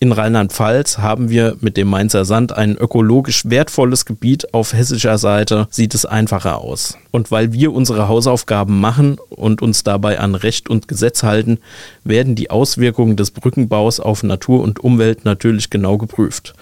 In 0.00 0.12
Rheinland-Pfalz 0.12 0.98
haben 0.98 1.28
wir 1.28 1.56
mit 1.60 1.76
dem 1.76 1.88
Mainzer 1.88 2.24
Sand 2.24 2.52
ein 2.52 2.76
ökologisch 2.76 3.42
wertvolles 3.46 4.04
Gebiet. 4.04 4.54
Auf 4.54 4.72
hessischer 4.72 5.18
Seite 5.18 5.66
sieht 5.70 5.92
es 5.92 6.06
einfacher 6.06 6.58
aus. 6.58 6.96
Und 7.10 7.32
weil 7.32 7.52
wir 7.52 7.72
unsere 7.72 8.06
Hausaufgaben 8.06 8.78
machen 8.78 9.18
und 9.28 9.60
uns 9.60 9.82
dabei 9.82 10.20
an 10.20 10.36
Recht 10.36 10.70
und 10.70 10.86
Gesetz 10.86 11.24
halten, 11.24 11.58
werden 12.04 12.36
die 12.36 12.48
Auswirkungen 12.48 13.16
des 13.16 13.32
Brückenbaus 13.32 13.98
auf 13.98 14.22
Natur 14.22 14.62
und 14.62 14.78
Umwelt 14.78 15.24
natürlich 15.24 15.68
genau 15.68 15.98
geprüft. 15.98 16.54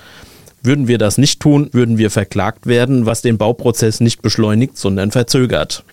Würden 0.62 0.88
wir 0.88 0.96
das 0.96 1.18
nicht 1.18 1.38
tun, 1.40 1.68
würden 1.72 1.98
wir 1.98 2.10
verklagt 2.10 2.66
werden, 2.66 3.04
was 3.04 3.20
den 3.20 3.36
Bauprozess 3.36 4.00
nicht 4.00 4.22
beschleunigt, 4.22 4.78
sondern 4.78 5.10
verzögert. 5.10 5.84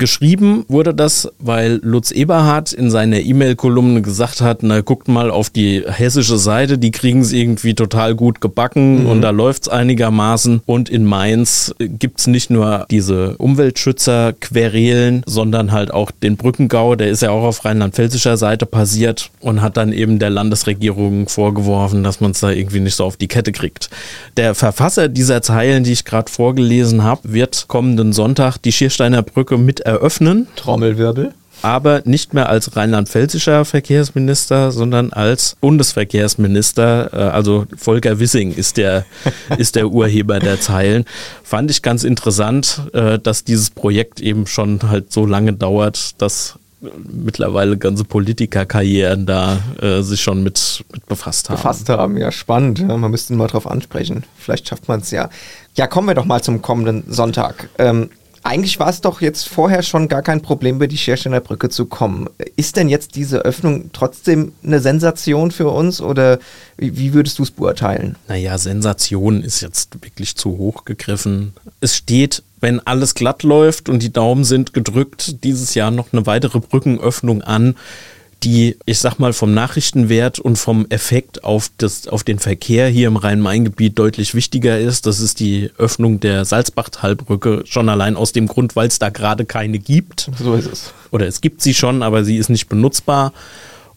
Geschrieben 0.00 0.64
wurde 0.66 0.94
das, 0.94 1.30
weil 1.40 1.78
Lutz 1.82 2.10
Eberhardt 2.10 2.72
in 2.72 2.90
seiner 2.90 3.20
E-Mail-Kolumne 3.20 4.00
gesagt 4.00 4.40
hat, 4.40 4.62
na 4.62 4.80
guckt 4.80 5.08
mal 5.08 5.30
auf 5.30 5.50
die 5.50 5.84
hessische 5.86 6.38
Seite, 6.38 6.78
die 6.78 6.90
kriegen 6.90 7.20
es 7.20 7.32
irgendwie 7.32 7.74
total 7.74 8.14
gut 8.14 8.40
gebacken 8.40 9.02
mhm. 9.02 9.10
und 9.10 9.20
da 9.20 9.28
läuft 9.28 9.64
es 9.64 9.68
einigermaßen. 9.68 10.62
Und 10.64 10.88
in 10.88 11.04
Mainz 11.04 11.74
gibt 11.78 12.20
es 12.20 12.28
nicht 12.28 12.48
nur 12.48 12.86
diese 12.90 13.36
Umweltschützer-Querelen, 13.36 15.22
sondern 15.26 15.70
halt 15.70 15.92
auch 15.92 16.10
den 16.10 16.38
Brückengau, 16.38 16.96
der 16.96 17.10
ist 17.10 17.20
ja 17.20 17.28
auch 17.30 17.44
auf 17.44 17.66
rheinland-pfälzischer 17.66 18.38
Seite 18.38 18.64
passiert 18.64 19.30
und 19.40 19.60
hat 19.60 19.76
dann 19.76 19.92
eben 19.92 20.18
der 20.18 20.30
Landesregierung 20.30 21.28
vorgeworfen, 21.28 22.02
dass 22.04 22.22
man 22.22 22.30
es 22.30 22.40
da 22.40 22.48
irgendwie 22.48 22.80
nicht 22.80 22.94
so 22.94 23.04
auf 23.04 23.18
die 23.18 23.28
Kette 23.28 23.52
kriegt. 23.52 23.90
Der 24.38 24.54
Verfasser 24.54 25.08
dieser 25.08 25.42
Zeilen, 25.42 25.84
die 25.84 25.92
ich 25.92 26.06
gerade 26.06 26.32
vorgelesen 26.32 27.04
habe, 27.04 27.34
wird 27.34 27.66
kommenden 27.68 28.14
Sonntag 28.14 28.56
die 28.56 28.72
Schiersteiner 28.72 29.20
Brücke 29.20 29.58
mit 29.58 29.89
eröffnen. 29.90 30.46
Trommelwirbel. 30.56 31.34
Aber 31.62 32.00
nicht 32.06 32.32
mehr 32.32 32.48
als 32.48 32.74
rheinland-pfälzischer 32.74 33.66
Verkehrsminister, 33.66 34.72
sondern 34.72 35.12
als 35.12 35.56
Bundesverkehrsminister. 35.60 37.10
Äh, 37.12 37.16
also 37.16 37.66
Volker 37.76 38.18
Wissing 38.18 38.54
ist 38.54 38.78
der, 38.78 39.04
ist 39.58 39.76
der 39.76 39.88
Urheber 39.88 40.38
der 40.38 40.60
Zeilen. 40.60 41.04
Fand 41.42 41.70
ich 41.70 41.82
ganz 41.82 42.04
interessant, 42.04 42.80
äh, 42.94 43.18
dass 43.18 43.44
dieses 43.44 43.70
Projekt 43.70 44.20
eben 44.20 44.46
schon 44.46 44.88
halt 44.88 45.12
so 45.12 45.26
lange 45.26 45.52
dauert, 45.52 46.20
dass 46.22 46.54
mittlerweile 46.80 47.76
ganze 47.76 48.04
Politikerkarrieren 48.04 49.26
da 49.26 49.58
äh, 49.82 50.00
sich 50.00 50.22
schon 50.22 50.42
mit, 50.42 50.82
mit 50.92 51.04
befasst 51.06 51.50
haben. 51.50 51.56
Befasst 51.56 51.88
haben, 51.90 52.16
ja, 52.16 52.32
spannend. 52.32 52.78
Ja, 52.78 52.96
man 52.96 53.10
müsste 53.10 53.34
ihn 53.34 53.36
mal 53.36 53.48
drauf 53.48 53.66
ansprechen. 53.66 54.24
Vielleicht 54.38 54.68
schafft 54.68 54.88
man 54.88 55.00
es 55.00 55.10
ja. 55.10 55.28
Ja, 55.74 55.86
kommen 55.86 56.08
wir 56.08 56.14
doch 56.14 56.24
mal 56.24 56.42
zum 56.42 56.62
kommenden 56.62 57.04
Sonntag. 57.12 57.68
Ähm, 57.78 58.08
eigentlich 58.42 58.78
war 58.78 58.88
es 58.88 59.00
doch 59.00 59.20
jetzt 59.20 59.48
vorher 59.48 59.82
schon 59.82 60.08
gar 60.08 60.22
kein 60.22 60.40
Problem, 60.40 60.76
über 60.76 60.86
die 60.86 60.98
Schersteiner 60.98 61.40
Brücke 61.40 61.68
zu 61.68 61.86
kommen. 61.86 62.28
Ist 62.56 62.76
denn 62.76 62.88
jetzt 62.88 63.14
diese 63.14 63.38
Öffnung 63.38 63.90
trotzdem 63.92 64.52
eine 64.64 64.80
Sensation 64.80 65.50
für 65.50 65.68
uns 65.68 66.00
oder 66.00 66.38
wie 66.76 67.12
würdest 67.12 67.38
du 67.38 67.42
es 67.42 67.50
beurteilen? 67.50 68.16
Naja, 68.28 68.56
Sensation 68.58 69.42
ist 69.42 69.60
jetzt 69.60 70.02
wirklich 70.02 70.36
zu 70.36 70.56
hoch 70.56 70.84
gegriffen. 70.84 71.52
Es 71.80 71.96
steht, 71.96 72.42
wenn 72.60 72.80
alles 72.80 73.14
glatt 73.14 73.42
läuft 73.42 73.88
und 73.88 74.02
die 74.02 74.12
Daumen 74.12 74.44
sind 74.44 74.72
gedrückt, 74.72 75.44
dieses 75.44 75.74
Jahr 75.74 75.90
noch 75.90 76.12
eine 76.12 76.26
weitere 76.26 76.60
Brückenöffnung 76.60 77.42
an 77.42 77.76
die, 78.42 78.76
ich 78.86 78.98
sag 78.98 79.18
mal, 79.18 79.32
vom 79.32 79.52
Nachrichtenwert 79.54 80.38
und 80.38 80.56
vom 80.56 80.86
Effekt 80.88 81.44
auf, 81.44 81.70
das, 81.78 82.08
auf 82.08 82.24
den 82.24 82.38
Verkehr 82.38 82.88
hier 82.88 83.08
im 83.08 83.16
Rhein-Main-Gebiet 83.16 83.98
deutlich 83.98 84.34
wichtiger 84.34 84.78
ist. 84.78 85.06
Das 85.06 85.20
ist 85.20 85.40
die 85.40 85.70
Öffnung 85.78 86.20
der 86.20 86.44
Salzbach-Talbrücke, 86.44 87.62
schon 87.66 87.88
allein 87.88 88.16
aus 88.16 88.32
dem 88.32 88.46
Grund, 88.46 88.76
weil 88.76 88.88
es 88.88 88.98
da 88.98 89.10
gerade 89.10 89.44
keine 89.44 89.78
gibt. 89.78 90.30
So 90.38 90.54
ist 90.54 90.72
es. 90.72 90.92
Oder 91.10 91.26
es 91.26 91.40
gibt 91.40 91.62
sie 91.62 91.74
schon, 91.74 92.02
aber 92.02 92.24
sie 92.24 92.36
ist 92.36 92.50
nicht 92.50 92.68
benutzbar. 92.68 93.32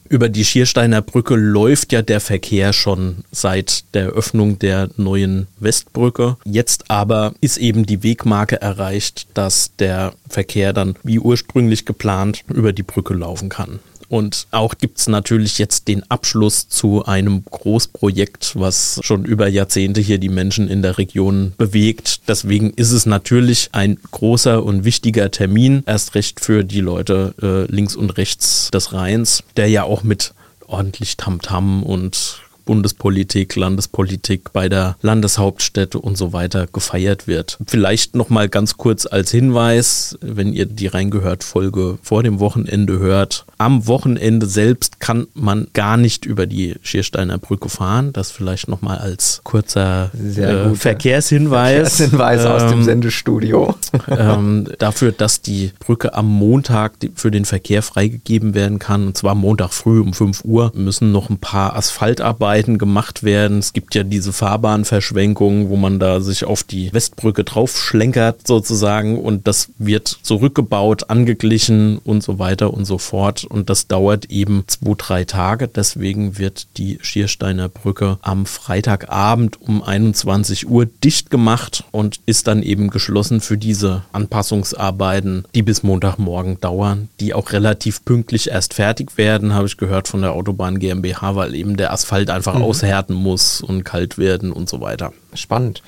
Über 0.09 0.29
die 0.29 0.45
Schiersteiner 0.45 1.01
Brücke 1.01 1.35
läuft 1.35 1.91
ja 1.91 2.01
der 2.01 2.19
Verkehr 2.19 2.73
schon 2.73 3.23
seit 3.31 3.85
der 3.95 4.09
Öffnung 4.09 4.59
der 4.59 4.89
neuen 4.97 5.47
Westbrücke. 5.59 6.37
Jetzt 6.43 6.91
aber 6.91 7.33
ist 7.41 7.57
eben 7.57 7.85
die 7.85 8.03
Wegmarke 8.03 8.61
erreicht, 8.61 9.27
dass 9.33 9.71
der 9.79 10.13
Verkehr 10.29 10.73
dann 10.73 10.95
wie 11.03 11.19
ursprünglich 11.19 11.85
geplant 11.85 12.43
über 12.53 12.73
die 12.73 12.83
Brücke 12.83 13.13
laufen 13.13 13.49
kann. 13.49 13.79
Und 14.13 14.45
auch 14.51 14.77
gibt 14.77 14.99
es 14.99 15.07
natürlich 15.07 15.57
jetzt 15.57 15.87
den 15.87 16.03
Abschluss 16.11 16.69
zu 16.69 17.03
einem 17.03 17.43
Großprojekt, 17.45 18.51
was 18.53 18.99
schon 19.01 19.25
über 19.25 19.47
Jahrzehnte 19.47 20.01
hier 20.01 20.19
die 20.19 20.29
Menschen 20.29 20.67
in 20.67 20.83
der 20.83 20.99
Region 20.99 21.53
bewegt. 21.57 22.19
Deswegen 22.27 22.69
ist 22.75 22.91
es 22.91 23.07
natürlich 23.07 23.69
ein 23.71 23.97
großer 24.11 24.63
und 24.63 24.85
wichtiger 24.85 25.31
Termin, 25.31 25.81
erst 25.87 26.13
recht 26.13 26.41
für 26.41 26.63
die 26.63 26.81
Leute 26.81 27.33
äh, 27.41 27.71
links 27.73 27.95
und 27.95 28.11
rechts 28.11 28.69
des 28.71 28.93
Rheins, 28.93 29.43
der 29.57 29.67
ja 29.67 29.81
auch 29.81 30.03
mit 30.03 30.35
ordentlich 30.67 31.17
Tamtam 31.17 31.81
-Tam 31.81 31.83
und 31.83 32.42
Bundespolitik, 32.65 33.55
Landespolitik 33.55 34.53
bei 34.53 34.69
der 34.69 34.95
Landeshauptstätte 35.01 35.99
und 35.99 36.17
so 36.17 36.33
weiter 36.33 36.67
gefeiert 36.71 37.27
wird. 37.27 37.57
Vielleicht 37.67 38.15
noch 38.15 38.29
mal 38.29 38.49
ganz 38.49 38.77
kurz 38.77 39.05
als 39.05 39.31
Hinweis, 39.31 40.17
wenn 40.21 40.53
ihr 40.53 40.65
die 40.65 40.87
reingehört 40.87 41.43
Folge 41.43 41.97
vor 42.01 42.23
dem 42.23 42.39
Wochenende 42.39 42.99
hört. 42.99 43.45
Am 43.57 43.87
Wochenende 43.87 44.45
selbst 44.45 44.99
kann 44.99 45.27
man 45.33 45.67
gar 45.73 45.97
nicht 45.97 46.25
über 46.25 46.45
die 46.45 46.75
Schiersteiner 46.81 47.37
Brücke 47.37 47.69
fahren. 47.69 48.13
Das 48.13 48.31
vielleicht 48.31 48.67
noch 48.67 48.81
mal 48.81 48.97
als 48.97 49.41
kurzer 49.43 50.11
äh, 50.13 50.73
Verkehrshinweis. 50.75 51.97
Verkehrshinweis 51.97 52.45
ähm, 52.45 52.51
aus 52.51 52.61
dem 52.69 52.79
ähm, 52.79 52.83
Sendestudio. 52.83 53.75
ähm, 54.07 54.67
dafür, 54.79 55.11
dass 55.11 55.41
die 55.41 55.71
Brücke 55.79 56.13
am 56.13 56.27
Montag 56.27 56.93
für 57.15 57.31
den 57.31 57.45
Verkehr 57.45 57.81
freigegeben 57.81 58.53
werden 58.53 58.79
kann. 58.79 59.07
Und 59.07 59.17
zwar 59.17 59.35
Montag 59.35 59.73
früh 59.73 59.99
um 59.99 60.13
5 60.13 60.45
Uhr 60.45 60.71
müssen 60.75 61.11
noch 61.11 61.29
ein 61.29 61.37
paar 61.37 61.75
Asphaltarbeiten 61.75 62.52
Seiten 62.53 62.77
gemacht 62.77 63.23
werden. 63.23 63.57
Es 63.57 63.73
gibt 63.73 63.95
ja 63.95 64.03
diese 64.03 64.31
Fahrbahnverschwenkungen, 64.31 65.69
wo 65.69 65.75
man 65.75 65.97
da 65.97 66.21
sich 66.21 66.45
auf 66.45 66.61
die 66.61 66.93
Westbrücke 66.93 67.43
draufschlenkert 67.43 68.47
sozusagen 68.47 69.17
und 69.17 69.47
das 69.47 69.69
wird 69.79 70.19
zurückgebaut, 70.21 71.09
angeglichen 71.09 71.97
und 71.97 72.21
so 72.21 72.37
weiter 72.37 72.71
und 72.71 72.85
so 72.85 72.99
fort. 72.99 73.43
Und 73.43 73.71
das 73.71 73.87
dauert 73.87 74.25
eben 74.25 74.65
zwei, 74.67 74.93
drei 74.95 75.23
Tage. 75.23 75.67
Deswegen 75.67 76.37
wird 76.37 76.67
die 76.77 76.99
Schiersteiner 77.01 77.69
Brücke 77.69 78.19
am 78.21 78.45
Freitagabend 78.45 79.59
um 79.59 79.81
21 79.81 80.69
Uhr 80.69 80.85
dicht 80.85 81.31
gemacht 81.31 81.85
und 81.89 82.19
ist 82.27 82.45
dann 82.45 82.61
eben 82.61 82.91
geschlossen 82.91 83.41
für 83.41 83.57
diese 83.57 84.03
Anpassungsarbeiten, 84.11 85.45
die 85.55 85.63
bis 85.63 85.81
Montagmorgen 85.81 86.61
dauern, 86.61 87.09
die 87.19 87.33
auch 87.33 87.51
relativ 87.51 88.05
pünktlich 88.05 88.51
erst 88.51 88.75
fertig 88.75 89.17
werden, 89.17 89.55
habe 89.55 89.65
ich 89.65 89.77
gehört 89.77 90.07
von 90.07 90.21
der 90.21 90.33
Autobahn 90.33 90.77
GmbH, 90.77 91.35
weil 91.35 91.55
eben 91.55 91.77
der 91.77 91.91
Asphalt 91.91 92.29
einfach 92.29 92.42
einfach 92.43 92.59
mhm. 92.59 92.65
aushärten 92.65 93.15
muss 93.15 93.61
und 93.61 93.83
kalt 93.83 94.17
werden 94.17 94.51
und 94.51 94.69
so 94.69 94.81
weiter. 94.81 95.13
Spannend. 95.33 95.81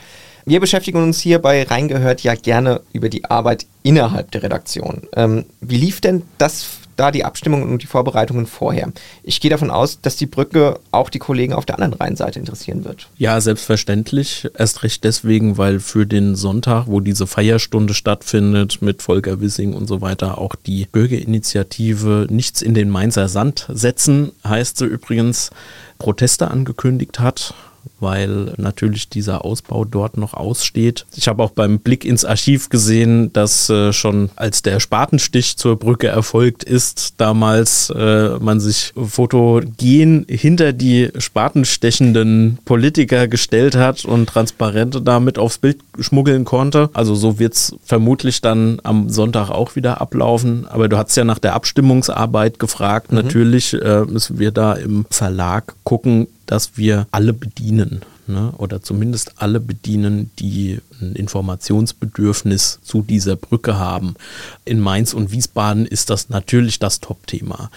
Wir 0.45 0.59
beschäftigen 0.59 1.01
uns 1.01 1.19
hier 1.19 1.39
bei 1.39 1.63
Reingehört 1.63 2.21
ja 2.21 2.35
gerne 2.35 2.81
über 2.93 3.09
die 3.09 3.25
Arbeit 3.25 3.65
innerhalb 3.83 4.31
der 4.31 4.43
Redaktion. 4.43 5.01
Ähm, 5.15 5.45
wie 5.59 5.77
lief 5.77 6.01
denn 6.01 6.21
das 6.37 6.67
da 6.95 7.11
die 7.11 7.25
Abstimmung 7.25 7.63
und 7.63 7.83
die 7.83 7.87
Vorbereitungen 7.87 8.45
vorher? 8.45 8.91
Ich 9.23 9.41
gehe 9.41 9.51
davon 9.51 9.71
aus, 9.71 9.99
dass 10.01 10.15
die 10.15 10.25
Brücke 10.25 10.79
auch 10.91 11.09
die 11.09 11.19
Kollegen 11.19 11.53
auf 11.53 11.65
der 11.65 11.75
anderen 11.75 11.93
Rheinseite 11.93 12.39
interessieren 12.39 12.85
wird. 12.85 13.09
Ja, 13.17 13.39
selbstverständlich. 13.41 14.47
Erst 14.57 14.83
recht 14.83 15.03
deswegen, 15.03 15.57
weil 15.57 15.79
für 15.79 16.05
den 16.05 16.35
Sonntag, 16.35 16.85
wo 16.87 16.99
diese 16.99 17.27
Feierstunde 17.27 17.93
stattfindet 17.93 18.81
mit 18.81 19.01
Volker 19.01 19.41
Wissing 19.41 19.73
und 19.73 19.87
so 19.87 20.01
weiter, 20.01 20.37
auch 20.37 20.55
die 20.55 20.87
Bürgerinitiative 20.91 22.27
Nichts 22.29 22.61
in 22.61 22.73
den 22.73 22.89
Mainzer 22.89 23.27
Sand 23.27 23.67
setzen, 23.71 24.31
heißt 24.43 24.77
sie 24.77 24.85
übrigens, 24.85 25.51
Proteste 25.97 26.51
angekündigt 26.51 27.19
hat 27.19 27.53
weil 27.99 28.53
natürlich 28.57 29.09
dieser 29.09 29.45
Ausbau 29.45 29.85
dort 29.85 30.17
noch 30.17 30.33
aussteht. 30.33 31.05
Ich 31.15 31.27
habe 31.27 31.43
auch 31.43 31.51
beim 31.51 31.79
Blick 31.79 32.05
ins 32.05 32.25
Archiv 32.25 32.69
gesehen, 32.69 33.31
dass 33.33 33.69
äh, 33.69 33.93
schon 33.93 34.29
als 34.35 34.61
der 34.61 34.79
Spatenstich 34.79 35.57
zur 35.57 35.77
Brücke 35.77 36.07
erfolgt 36.07 36.63
ist, 36.63 37.15
damals 37.17 37.89
äh, 37.89 38.37
man 38.39 38.59
sich 38.59 38.93
fotogen 38.95 40.25
hinter 40.29 40.73
die 40.73 41.09
spatenstechenden 41.17 42.59
Politiker 42.65 43.27
gestellt 43.27 43.75
hat 43.75 44.05
und 44.05 44.27
Transparente 44.27 45.01
damit 45.01 45.37
aufs 45.37 45.57
Bild 45.57 45.79
schmuggeln 45.99 46.45
konnte. 46.45 46.89
Also 46.93 47.15
so 47.15 47.39
wird 47.39 47.53
es 47.53 47.75
vermutlich 47.83 48.41
dann 48.41 48.79
am 48.83 49.09
Sonntag 49.09 49.49
auch 49.49 49.75
wieder 49.75 50.01
ablaufen. 50.01 50.67
Aber 50.67 50.87
du 50.87 50.97
hast 50.97 51.15
ja 51.15 51.23
nach 51.23 51.39
der 51.39 51.53
Abstimmungsarbeit 51.53 52.59
gefragt. 52.59 53.11
Mhm. 53.11 53.17
Natürlich 53.17 53.73
äh, 53.73 54.05
müssen 54.05 54.39
wir 54.39 54.51
da 54.51 54.73
im 54.73 55.05
Verlag 55.09 55.73
gucken, 55.83 56.27
dass 56.45 56.77
wir 56.77 57.07
alle 57.11 57.33
bedienen 57.33 58.01
ne? 58.27 58.53
oder 58.57 58.81
zumindest 58.81 59.33
alle 59.37 59.59
bedienen, 59.59 60.31
die 60.39 60.79
ein 61.01 61.13
Informationsbedürfnis 61.13 62.79
zu 62.83 63.01
dieser 63.01 63.35
Brücke 63.35 63.77
haben. 63.77 64.15
In 64.63 64.79
Mainz 64.79 65.13
und 65.13 65.31
Wiesbaden 65.31 65.85
ist 65.85 66.09
das 66.09 66.29
natürlich 66.29 66.79
das 66.79 66.99
Top-Thema. 66.99 67.69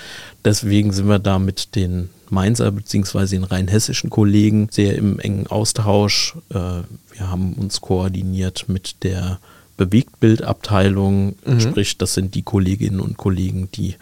Deswegen 0.45 0.93
sind 0.93 1.09
wir 1.09 1.19
da 1.19 1.39
mit 1.39 1.75
den 1.75 2.11
Mainzer 2.31 2.71
bzw. 2.71 3.27
den 3.27 3.45
rheinhessischen 3.45 4.11
Kollegen 4.11 4.69
sehr 4.71 4.97
im 4.97 5.19
engen 5.19 5.47
Austausch. 5.47 6.37
Äh, 6.51 6.55
wir 6.55 7.31
haben 7.31 7.55
uns 7.55 7.81
koordiniert 7.81 8.67
mit 8.69 9.03
der 9.03 9.39
Bewegtbildabteilung, 9.77 11.37
mhm. 11.47 11.61
sprich, 11.61 11.99
das 11.99 12.15
sind 12.15 12.35
die 12.35 12.43
Kolleginnen 12.43 13.01
und 13.01 13.17
Kollegen, 13.17 13.69
die 13.73 13.95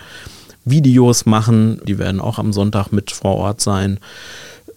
Videos 0.65 1.27
machen, 1.27 1.81
die 1.87 1.99
werden 1.99 2.21
auch 2.21 2.39
am 2.39 2.53
Sonntag 2.53 2.91
mit 2.91 3.13
vor 3.13 3.37
Ort 3.37 3.61
sein 3.61 4.01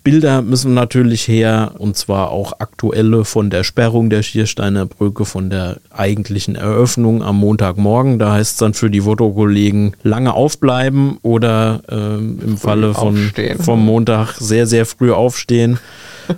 Bilder 0.03 0.41
müssen 0.41 0.74
natürlich 0.74 1.27
her 1.27 1.74
und 1.77 1.98
zwar 1.98 2.32
auch 2.32 2.60
aktuelle 2.60 3.25
von 3.25 3.50
der 3.50 3.63
Sperrung 3.63 4.10
der 4.10 4.24
Schiersteiner 4.24 4.86
Brücke, 4.86 5.25
von 5.25 5.50
der 5.50 5.77
eigentlichen 5.89 6.56
Eröffnung 6.56 7.22
am 7.22 7.38
Montagmorgen. 7.38 8.20
Da 8.20 8.34
heißt 8.34 8.51
es 8.53 8.58
dann 8.58 8.74
für 8.74 8.89
die 8.89 9.01
Fotokollegen 9.01 9.96
lange 10.03 10.34
aufbleiben 10.34 11.18
oder 11.22 11.82
ähm, 11.89 12.39
im 12.44 12.58
Falle 12.58 12.94
von, 12.94 13.32
vom 13.60 13.86
Montag 13.86 14.36
sehr, 14.39 14.68
sehr 14.68 14.86
früh 14.86 15.12
aufstehen. 15.12 15.79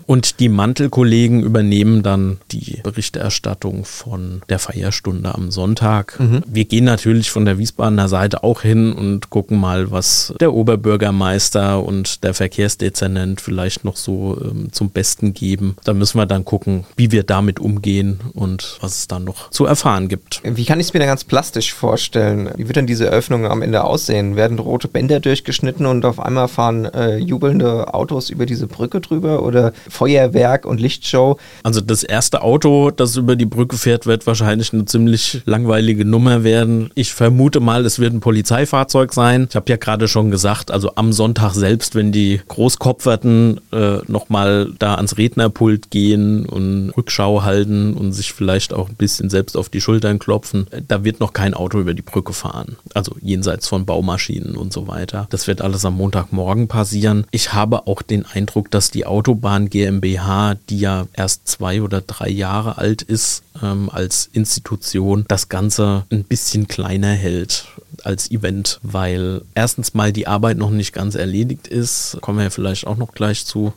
Und 0.05 0.39
die 0.39 0.50
Mantelkollegen 0.50 1.41
übernehmen 1.41 2.03
dann 2.03 2.39
die 2.51 2.79
Berichterstattung 2.83 3.86
von 3.86 4.41
der 4.50 4.60
Feierstunde 4.60 5.33
am 5.33 5.51
Sonntag. 5.51 6.19
Mhm. 6.19 6.43
Wir 6.45 6.65
gehen 6.65 6.86
natürlich 6.86 7.31
von 7.31 7.45
der 7.45 7.57
Wiesbadener 7.57 8.07
Seite 8.07 8.43
auch 8.43 8.62
hin 8.62 8.93
und 8.93 9.29
gucken 9.29 9.60
mal, 9.60 9.91
was 9.91 10.33
der 10.39 10.53
Oberbürgermeister 10.53 11.83
und 11.83 12.24
der 12.24 12.33
Verkehrsdezernent 12.33 13.41
vielleicht 13.41 13.83
noch 13.86 13.98
so 13.98 14.38
ähm, 14.41 14.71
zum 14.71 14.89
Besten 14.89 15.33
geben. 15.33 15.75
Da 15.83 15.93
müssen 15.93 16.17
wir 16.17 16.25
dann 16.25 16.45
gucken, 16.45 16.86
wie 16.95 17.12
wir 17.12 17.24
damit 17.24 17.60
umgehen 17.60 18.19
und 18.33 18.77
was 18.81 19.00
es 19.00 19.07
dann 19.07 19.24
noch 19.24 19.50
zu 19.50 19.65
erfahren 19.65 20.07
gibt. 20.07 20.41
Wie 20.43 20.65
kann 20.65 20.79
ich 20.79 20.88
es 20.88 20.93
mir 20.93 21.00
da 21.00 21.05
ganz 21.05 21.24
plastisch 21.24 21.74
vorstellen? 21.74 22.50
Wie 22.55 22.67
wird 22.67 22.75
denn 22.75 22.88
diese 22.88 23.07
Eröffnung 23.07 23.45
am 23.45 23.62
Ende 23.62 23.83
aussehen? 23.83 24.36
Werden 24.36 24.60
rote 24.60 24.88
Bänder 24.88 25.19
durchgeschnitten 25.19 25.86
und 25.86 26.05
auf 26.05 26.19
einmal 26.19 26.48
fahren 26.48 26.86
äh, 26.86 27.17
jubelnde 27.17 27.93
Autos 27.93 28.29
über 28.29 28.45
diese 28.45 28.67
Brücke 28.67 29.01
drüber 29.01 29.43
oder 29.43 29.74
Feuerwerk 29.89 30.65
und 30.65 30.79
Lichtshow. 30.79 31.38
Also 31.63 31.81
das 31.81 32.03
erste 32.03 32.41
Auto, 32.41 32.91
das 32.91 33.15
über 33.15 33.35
die 33.35 33.45
Brücke 33.45 33.77
fährt, 33.77 34.05
wird 34.05 34.27
wahrscheinlich 34.27 34.73
eine 34.73 34.85
ziemlich 34.85 35.41
langweilige 35.45 36.05
Nummer 36.05 36.43
werden. 36.43 36.89
Ich 36.95 37.13
vermute 37.13 37.59
mal, 37.59 37.85
es 37.85 38.00
wird 38.00 38.13
ein 38.13 38.19
Polizeifahrzeug 38.19 39.13
sein. 39.13 39.47
Ich 39.50 39.55
habe 39.55 39.69
ja 39.69 39.77
gerade 39.77 40.07
schon 40.07 40.31
gesagt, 40.31 40.71
also 40.71 40.95
am 40.95 41.13
Sonntag 41.13 41.53
selbst, 41.53 41.95
wenn 41.95 42.11
die 42.11 42.41
Großkopferten 42.47 43.61
äh, 43.71 43.97
nochmal 44.07 44.71
da 44.79 44.95
ans 44.95 45.17
Rednerpult 45.17 45.91
gehen 45.91 46.45
und 46.45 46.91
Rückschau 46.91 47.43
halten 47.43 47.93
und 47.93 48.13
sich 48.13 48.33
vielleicht 48.33 48.73
auch 48.73 48.89
ein 48.89 48.95
bisschen 48.95 49.29
selbst 49.29 49.57
auf 49.57 49.69
die 49.69 49.81
Schultern 49.81 50.19
klopfen, 50.19 50.67
da 50.88 51.03
wird 51.03 51.19
noch 51.19 51.33
kein 51.33 51.53
Auto 51.53 51.79
über 51.79 51.93
die 51.93 52.01
Brücke 52.01 52.33
fahren. 52.33 52.77
Also 52.93 53.15
jenseits 53.21 53.67
von 53.67 53.85
Baumaschinen 53.85 54.55
und 54.55 54.73
so 54.73 54.88
weiter. 54.88 55.27
Das 55.29 55.47
wird 55.47 55.61
alles 55.61 55.85
am 55.85 55.95
Montagmorgen 55.97 56.67
passieren. 56.67 57.25
Ich 57.31 57.53
habe 57.53 57.88
auch 57.88 58.01
den 58.01 58.25
Eindruck, 58.25 58.71
dass 58.71 58.91
die 58.91 59.05
Autobahn 59.05 59.69
GmbH, 59.72 60.56
die 60.70 60.80
ja 60.80 61.08
erst 61.13 61.48
zwei 61.48 61.82
oder 61.82 62.01
drei 62.01 62.30
Jahre 62.30 62.78
alt 62.78 63.01
ist, 63.01 63.42
ähm, 63.63 63.90
als 63.90 64.30
Institution 64.32 65.25
das 65.28 65.50
Ganze 65.50 66.06
ein 66.12 66.24
bisschen 66.24 66.68
kleiner 66.68 67.12
hält 67.13 67.66
als 68.04 68.30
Event, 68.30 68.80
weil 68.84 69.42
erstens 69.56 69.94
mal 69.94 70.13
die 70.13 70.28
Arbeit 70.28 70.58
noch 70.58 70.70
nicht 70.70 70.94
ganz 70.94 71.16
erledigt 71.16 71.68
ist, 71.68 72.18
kommen 72.22 72.40
wir 72.40 72.51
vielleicht 72.51 72.86
auch 72.86 72.98
noch 72.98 73.13
gleich 73.13 73.46
zu 73.46 73.74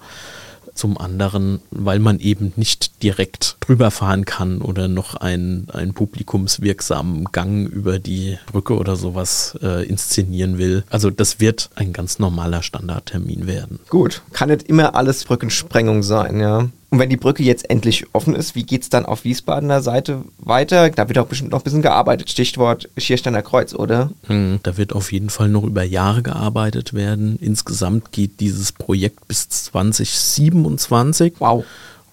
zum 0.74 0.98
anderen, 0.98 1.60
weil 1.70 1.98
man 1.98 2.20
eben 2.20 2.52
nicht 2.56 3.02
direkt 3.02 3.56
drüber 3.60 3.90
fahren 3.90 4.24
kann 4.24 4.60
oder 4.60 4.88
noch 4.88 5.14
einen, 5.14 5.68
einen 5.70 5.94
publikumswirksamen 5.94 7.26
Gang 7.32 7.68
über 7.68 7.98
die 7.98 8.38
Brücke 8.50 8.76
oder 8.76 8.96
sowas 8.96 9.58
äh, 9.62 9.86
inszenieren 9.86 10.58
will. 10.58 10.84
Also 10.90 11.10
das 11.10 11.40
wird 11.40 11.70
ein 11.74 11.92
ganz 11.92 12.18
normaler 12.18 12.62
Standardtermin 12.62 13.46
werden. 13.46 13.78
Gut, 13.88 14.22
kann 14.32 14.48
nicht 14.48 14.64
immer 14.64 14.94
alles 14.94 15.24
Brückensprengung 15.24 16.02
sein, 16.02 16.40
ja. 16.40 16.68
Und 16.90 16.98
wenn 16.98 17.10
die 17.10 17.16
Brücke 17.16 17.42
jetzt 17.42 17.68
endlich 17.70 18.06
offen 18.12 18.34
ist, 18.34 18.54
wie 18.54 18.62
geht 18.62 18.82
es 18.82 18.88
dann 18.88 19.04
auf 19.04 19.24
Wiesbadener 19.24 19.82
Seite 19.82 20.22
weiter? 20.38 20.90
Da 20.90 21.08
wird 21.08 21.18
auch 21.18 21.26
bestimmt 21.26 21.50
noch 21.50 21.60
ein 21.60 21.64
bisschen 21.64 21.82
gearbeitet. 21.82 22.30
Stichwort 22.30 22.88
Schiersteiner 22.96 23.42
Kreuz, 23.42 23.74
oder? 23.74 24.10
Hm, 24.26 24.60
da 24.62 24.76
wird 24.76 24.92
auf 24.92 25.12
jeden 25.12 25.30
Fall 25.30 25.48
noch 25.48 25.64
über 25.64 25.82
Jahre 25.82 26.22
gearbeitet 26.22 26.94
werden. 26.94 27.36
Insgesamt 27.40 28.12
geht 28.12 28.38
dieses 28.40 28.72
Projekt 28.72 29.26
bis 29.26 29.48
2027. 29.48 31.34
Wow. 31.38 31.64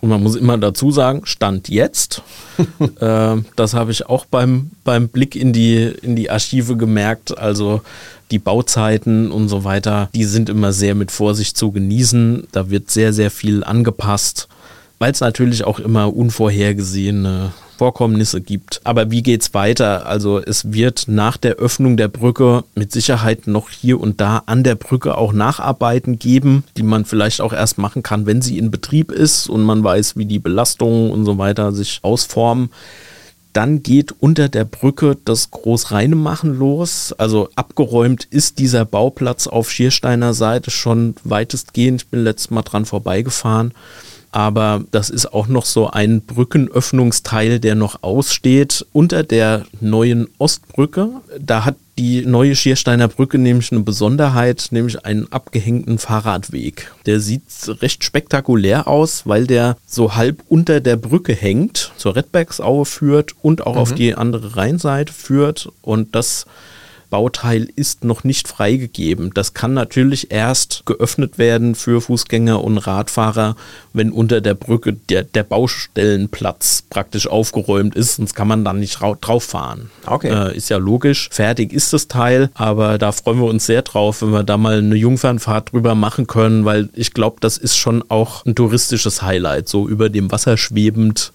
Und 0.01 0.09
man 0.09 0.23
muss 0.23 0.35
immer 0.35 0.57
dazu 0.57 0.89
sagen, 0.89 1.21
Stand 1.25 1.69
jetzt. 1.69 2.23
äh, 2.99 3.35
das 3.55 3.73
habe 3.75 3.91
ich 3.91 4.07
auch 4.07 4.25
beim, 4.25 4.71
beim 4.83 5.09
Blick 5.09 5.35
in 5.35 5.53
die, 5.53 5.93
in 6.01 6.15
die 6.15 6.31
Archive 6.31 6.75
gemerkt. 6.75 7.37
Also 7.37 7.81
die 8.31 8.39
Bauzeiten 8.39 9.31
und 9.31 9.47
so 9.47 9.63
weiter, 9.63 10.09
die 10.15 10.23
sind 10.23 10.49
immer 10.49 10.73
sehr 10.73 10.95
mit 10.95 11.11
Vorsicht 11.11 11.55
zu 11.55 11.71
genießen. 11.71 12.47
Da 12.51 12.71
wird 12.71 12.89
sehr, 12.89 13.13
sehr 13.13 13.29
viel 13.29 13.63
angepasst 13.63 14.47
weil 15.01 15.13
es 15.13 15.19
natürlich 15.19 15.63
auch 15.63 15.79
immer 15.79 16.15
unvorhergesehene 16.15 17.53
Vorkommnisse 17.79 18.39
gibt. 18.39 18.81
Aber 18.83 19.09
wie 19.09 19.23
geht's 19.23 19.55
weiter? 19.55 20.05
Also 20.05 20.39
es 20.39 20.73
wird 20.73 21.05
nach 21.07 21.37
der 21.37 21.55
Öffnung 21.55 21.97
der 21.97 22.07
Brücke 22.07 22.63
mit 22.75 22.91
Sicherheit 22.91 23.47
noch 23.47 23.71
hier 23.71 23.99
und 23.99 24.21
da 24.21 24.43
an 24.45 24.63
der 24.63 24.75
Brücke 24.75 25.17
auch 25.17 25.33
Nacharbeiten 25.33 26.19
geben, 26.19 26.65
die 26.77 26.83
man 26.83 27.05
vielleicht 27.05 27.41
auch 27.41 27.51
erst 27.51 27.79
machen 27.79 28.03
kann, 28.03 28.27
wenn 28.27 28.43
sie 28.43 28.59
in 28.59 28.69
Betrieb 28.69 29.11
ist 29.11 29.49
und 29.49 29.63
man 29.63 29.83
weiß, 29.83 30.17
wie 30.17 30.25
die 30.25 30.37
Belastungen 30.37 31.09
und 31.09 31.25
so 31.25 31.39
weiter 31.39 31.71
sich 31.71 32.01
ausformen. 32.03 32.69
Dann 33.53 33.81
geht 33.81 34.13
unter 34.19 34.49
der 34.49 34.65
Brücke 34.65 35.17
das 35.25 35.49
Großreinemachen 35.49 36.59
los. 36.59 37.11
Also 37.17 37.49
abgeräumt 37.55 38.25
ist 38.25 38.59
dieser 38.59 38.85
Bauplatz 38.85 39.47
auf 39.47 39.71
Schiersteiner 39.71 40.35
Seite 40.35 40.69
schon 40.69 41.15
weitestgehend. 41.23 42.03
Ich 42.03 42.07
bin 42.09 42.23
letztes 42.23 42.51
Mal 42.51 42.61
dran 42.61 42.85
vorbeigefahren 42.85 43.73
aber 44.31 44.83
das 44.91 45.09
ist 45.09 45.33
auch 45.33 45.47
noch 45.47 45.65
so 45.65 45.89
ein 45.89 46.21
Brückenöffnungsteil, 46.21 47.59
der 47.59 47.75
noch 47.75 48.01
aussteht 48.01 48.85
unter 48.93 49.23
der 49.23 49.65
neuen 49.81 50.27
Ostbrücke. 50.37 51.09
Da 51.37 51.65
hat 51.65 51.75
die 51.97 52.25
neue 52.25 52.55
Schiersteiner 52.55 53.09
Brücke 53.09 53.37
nämlich 53.37 53.71
eine 53.71 53.81
Besonderheit, 53.81 54.69
nämlich 54.71 55.05
einen 55.05 55.31
abgehängten 55.31 55.97
Fahrradweg. 55.97 56.91
Der 57.05 57.19
sieht 57.19 57.43
recht 57.81 58.05
spektakulär 58.05 58.87
aus, 58.87 59.27
weil 59.27 59.45
der 59.45 59.75
so 59.85 60.15
halb 60.15 60.41
unter 60.47 60.79
der 60.79 60.95
Brücke 60.95 61.33
hängt, 61.33 61.91
zur 61.97 62.15
Redbergsaue 62.15 62.85
führt 62.85 63.35
und 63.41 63.67
auch 63.67 63.75
mhm. 63.75 63.81
auf 63.81 63.93
die 63.93 64.15
andere 64.15 64.55
Rheinseite 64.55 65.11
führt 65.11 65.69
und 65.81 66.15
das 66.15 66.45
Bauteil 67.11 67.67
ist 67.75 68.03
noch 68.03 68.23
nicht 68.23 68.47
freigegeben. 68.47 69.31
Das 69.35 69.53
kann 69.53 69.73
natürlich 69.75 70.31
erst 70.31 70.83
geöffnet 70.85 71.37
werden 71.37 71.75
für 71.75 72.01
Fußgänger 72.01 72.63
und 72.63 72.79
Radfahrer, 72.79 73.55
wenn 73.93 74.11
unter 74.11 74.41
der 74.41 74.53
Brücke 74.53 74.93
der, 74.93 75.23
der 75.23 75.43
Baustellenplatz 75.43 76.83
praktisch 76.89 77.27
aufgeräumt 77.27 77.95
ist, 77.95 78.15
sonst 78.15 78.35
kann 78.35 78.47
man 78.47 78.63
dann 78.63 78.79
nicht 78.79 78.99
drauf 78.99 79.43
fahren. 79.43 79.89
Okay. 80.05 80.29
Äh, 80.29 80.55
ist 80.55 80.69
ja 80.69 80.77
logisch. 80.77 81.29
Fertig 81.31 81.73
ist 81.73 81.93
das 81.93 82.07
Teil, 82.07 82.49
aber 82.53 82.97
da 82.97 83.11
freuen 83.11 83.39
wir 83.39 83.47
uns 83.47 83.65
sehr 83.65 83.81
drauf, 83.81 84.21
wenn 84.21 84.31
wir 84.31 84.43
da 84.43 84.57
mal 84.57 84.79
eine 84.79 84.95
Jungfernfahrt 84.95 85.73
drüber 85.73 85.95
machen 85.95 86.27
können, 86.27 86.65
weil 86.65 86.89
ich 86.93 87.13
glaube, 87.13 87.37
das 87.39 87.57
ist 87.57 87.77
schon 87.77 88.03
auch 88.09 88.45
ein 88.45 88.55
touristisches 88.55 89.21
Highlight, 89.21 89.67
so 89.67 89.87
über 89.87 90.09
dem 90.09 90.31
Wasser 90.31 90.57
schwebend 90.57 91.31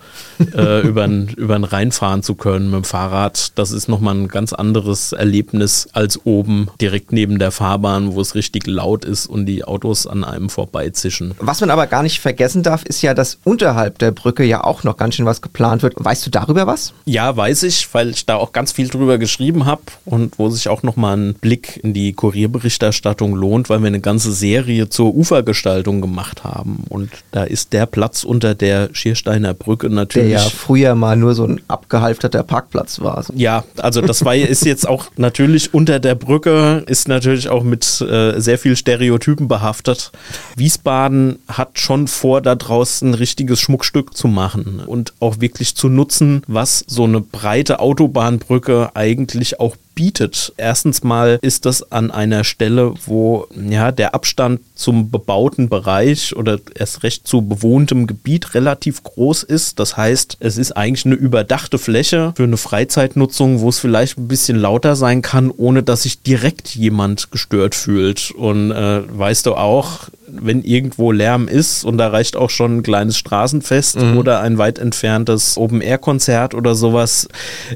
äh, 0.54 0.80
über 0.86 1.06
den 1.06 1.64
Rhein 1.64 1.92
fahren 1.92 2.22
zu 2.22 2.34
können 2.34 2.66
mit 2.70 2.82
dem 2.82 2.84
Fahrrad. 2.84 3.52
Das 3.58 3.72
ist 3.72 3.88
nochmal 3.88 4.14
ein 4.14 4.28
ganz 4.28 4.52
anderes 4.52 5.12
Erlebnis 5.12 5.88
als 5.92 6.24
oben 6.24 6.68
direkt 6.80 7.12
neben 7.12 7.38
der 7.38 7.50
Fahrbahn, 7.50 8.14
wo 8.14 8.20
es 8.20 8.34
richtig 8.34 8.66
laut 8.66 9.04
ist 9.04 9.26
und 9.26 9.46
die 9.46 9.64
Autos 9.64 10.06
an 10.06 10.24
einem 10.24 10.48
vorbeizischen. 10.48 11.34
Was 11.38 11.60
man 11.60 11.70
aber 11.70 11.86
gar 11.86 12.02
nicht 12.02 12.20
vergessen 12.20 12.45
darf, 12.54 12.84
ist 12.84 13.02
ja, 13.02 13.14
dass 13.14 13.38
unterhalb 13.44 13.98
der 13.98 14.10
Brücke 14.10 14.44
ja 14.44 14.62
auch 14.64 14.84
noch 14.84 14.96
ganz 14.96 15.14
schön 15.14 15.26
was 15.26 15.42
geplant 15.42 15.82
wird. 15.82 15.94
Weißt 15.96 16.26
du 16.26 16.30
darüber 16.30 16.66
was? 16.66 16.92
Ja, 17.04 17.36
weiß 17.36 17.64
ich, 17.64 17.92
weil 17.92 18.10
ich 18.10 18.26
da 18.26 18.36
auch 18.36 18.52
ganz 18.52 18.72
viel 18.72 18.88
drüber 18.88 19.18
geschrieben 19.18 19.66
habe 19.66 19.82
und 20.04 20.38
wo 20.38 20.48
sich 20.50 20.68
auch 20.68 20.82
nochmal 20.82 21.16
ein 21.16 21.34
Blick 21.34 21.80
in 21.82 21.94
die 21.94 22.12
Kurierberichterstattung 22.12 23.34
lohnt, 23.34 23.68
weil 23.68 23.80
wir 23.80 23.88
eine 23.88 24.00
ganze 24.00 24.32
Serie 24.32 24.88
zur 24.88 25.14
Ufergestaltung 25.14 26.00
gemacht 26.00 26.44
haben. 26.44 26.84
Und 26.88 27.10
da 27.32 27.44
ist 27.44 27.72
der 27.72 27.86
Platz 27.86 28.24
unter 28.24 28.54
der 28.54 28.90
Schiersteiner 28.92 29.54
Brücke 29.54 29.90
natürlich. 29.90 30.30
Der 30.30 30.42
ja 30.42 30.48
früher 30.48 30.94
mal 30.94 31.16
nur 31.16 31.34
so 31.34 31.44
ein 31.44 31.60
abgehalfterter 31.68 32.42
Parkplatz 32.42 33.00
war. 33.00 33.24
Ja, 33.34 33.64
also 33.78 34.00
das 34.00 34.24
war 34.24 34.36
ist 34.36 34.64
jetzt 34.64 34.86
auch 34.86 35.06
natürlich 35.16 35.56
natürlich 35.56 35.74
unter 35.74 36.00
der 36.00 36.14
Brücke, 36.14 36.82
ist 36.86 37.08
natürlich 37.08 37.48
auch 37.48 37.62
mit 37.62 38.00
äh, 38.00 38.40
sehr 38.40 38.58
viel 38.58 38.76
Stereotypen 38.76 39.48
behaftet. 39.48 40.10
Wiesbaden 40.56 41.38
hat 41.48 41.78
schon 41.78 42.08
vor, 42.08 42.35
da 42.40 42.54
draußen 42.54 43.10
ein 43.10 43.14
richtiges 43.14 43.60
Schmuckstück 43.60 44.16
zu 44.16 44.28
machen 44.28 44.80
und 44.86 45.14
auch 45.20 45.40
wirklich 45.40 45.74
zu 45.74 45.88
nutzen, 45.88 46.42
was 46.46 46.84
so 46.86 47.04
eine 47.04 47.20
breite 47.20 47.80
Autobahnbrücke 47.80 48.90
eigentlich 48.94 49.60
auch 49.60 49.76
bietet. 49.96 50.52
Erstens 50.56 51.02
mal 51.02 51.40
ist 51.42 51.66
das 51.66 51.90
an 51.90 52.12
einer 52.12 52.44
Stelle, 52.44 52.94
wo 53.06 53.48
ja 53.56 53.90
der 53.90 54.14
Abstand 54.14 54.60
zum 54.76 55.10
bebauten 55.10 55.68
Bereich 55.68 56.36
oder 56.36 56.60
erst 56.74 57.02
recht 57.02 57.26
zu 57.26 57.42
bewohntem 57.42 58.06
Gebiet 58.06 58.54
relativ 58.54 59.02
groß 59.02 59.42
ist. 59.42 59.80
Das 59.80 59.96
heißt, 59.96 60.36
es 60.38 60.58
ist 60.58 60.72
eigentlich 60.72 61.06
eine 61.06 61.16
überdachte 61.16 61.78
Fläche 61.78 62.32
für 62.36 62.44
eine 62.44 62.58
Freizeitnutzung, 62.58 63.60
wo 63.60 63.70
es 63.70 63.80
vielleicht 63.80 64.18
ein 64.18 64.28
bisschen 64.28 64.58
lauter 64.58 64.94
sein 64.94 65.22
kann, 65.22 65.50
ohne 65.50 65.82
dass 65.82 66.02
sich 66.02 66.22
direkt 66.22 66.76
jemand 66.76 67.32
gestört 67.32 67.74
fühlt. 67.74 68.30
Und 68.30 68.70
äh, 68.70 69.02
weißt 69.18 69.46
du 69.46 69.54
auch, 69.54 70.10
wenn 70.28 70.62
irgendwo 70.62 71.12
Lärm 71.12 71.48
ist 71.48 71.84
und 71.84 71.98
da 71.98 72.08
reicht 72.08 72.36
auch 72.36 72.50
schon 72.50 72.78
ein 72.78 72.82
kleines 72.82 73.16
Straßenfest 73.16 74.00
mhm. 74.00 74.18
oder 74.18 74.40
ein 74.40 74.58
weit 74.58 74.78
entferntes 74.78 75.56
Open-Air-Konzert 75.56 76.54
oder 76.54 76.74
sowas. 76.74 77.28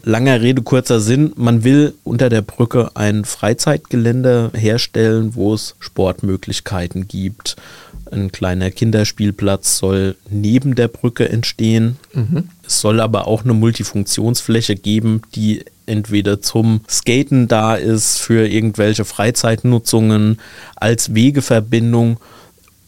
Langer 0.04 0.40
Rede, 0.40 0.62
kurzer 0.62 1.00
Sinn. 1.00 1.32
Man 1.36 1.64
will 1.64 1.94
unter 2.10 2.28
der 2.28 2.42
Brücke 2.42 2.90
ein 2.94 3.24
Freizeitgelände 3.24 4.50
herstellen, 4.52 5.36
wo 5.36 5.54
es 5.54 5.76
Sportmöglichkeiten 5.78 7.06
gibt 7.06 7.56
Ein 8.10 8.32
kleiner 8.32 8.72
Kinderspielplatz 8.72 9.78
soll 9.78 10.16
neben 10.28 10.74
der 10.74 10.88
Brücke 10.88 11.28
entstehen. 11.28 11.98
Mhm. 12.12 12.48
Es 12.66 12.80
soll 12.80 13.00
aber 13.00 13.28
auch 13.28 13.44
eine 13.44 13.54
Multifunktionsfläche 13.54 14.74
geben, 14.74 15.22
die 15.36 15.64
entweder 15.86 16.42
zum 16.42 16.80
Skaten 16.88 17.46
da 17.46 17.76
ist, 17.76 18.18
für 18.18 18.48
irgendwelche 18.48 19.04
Freizeitnutzungen, 19.04 20.40
als 20.74 21.14
Wegeverbindung, 21.14 22.18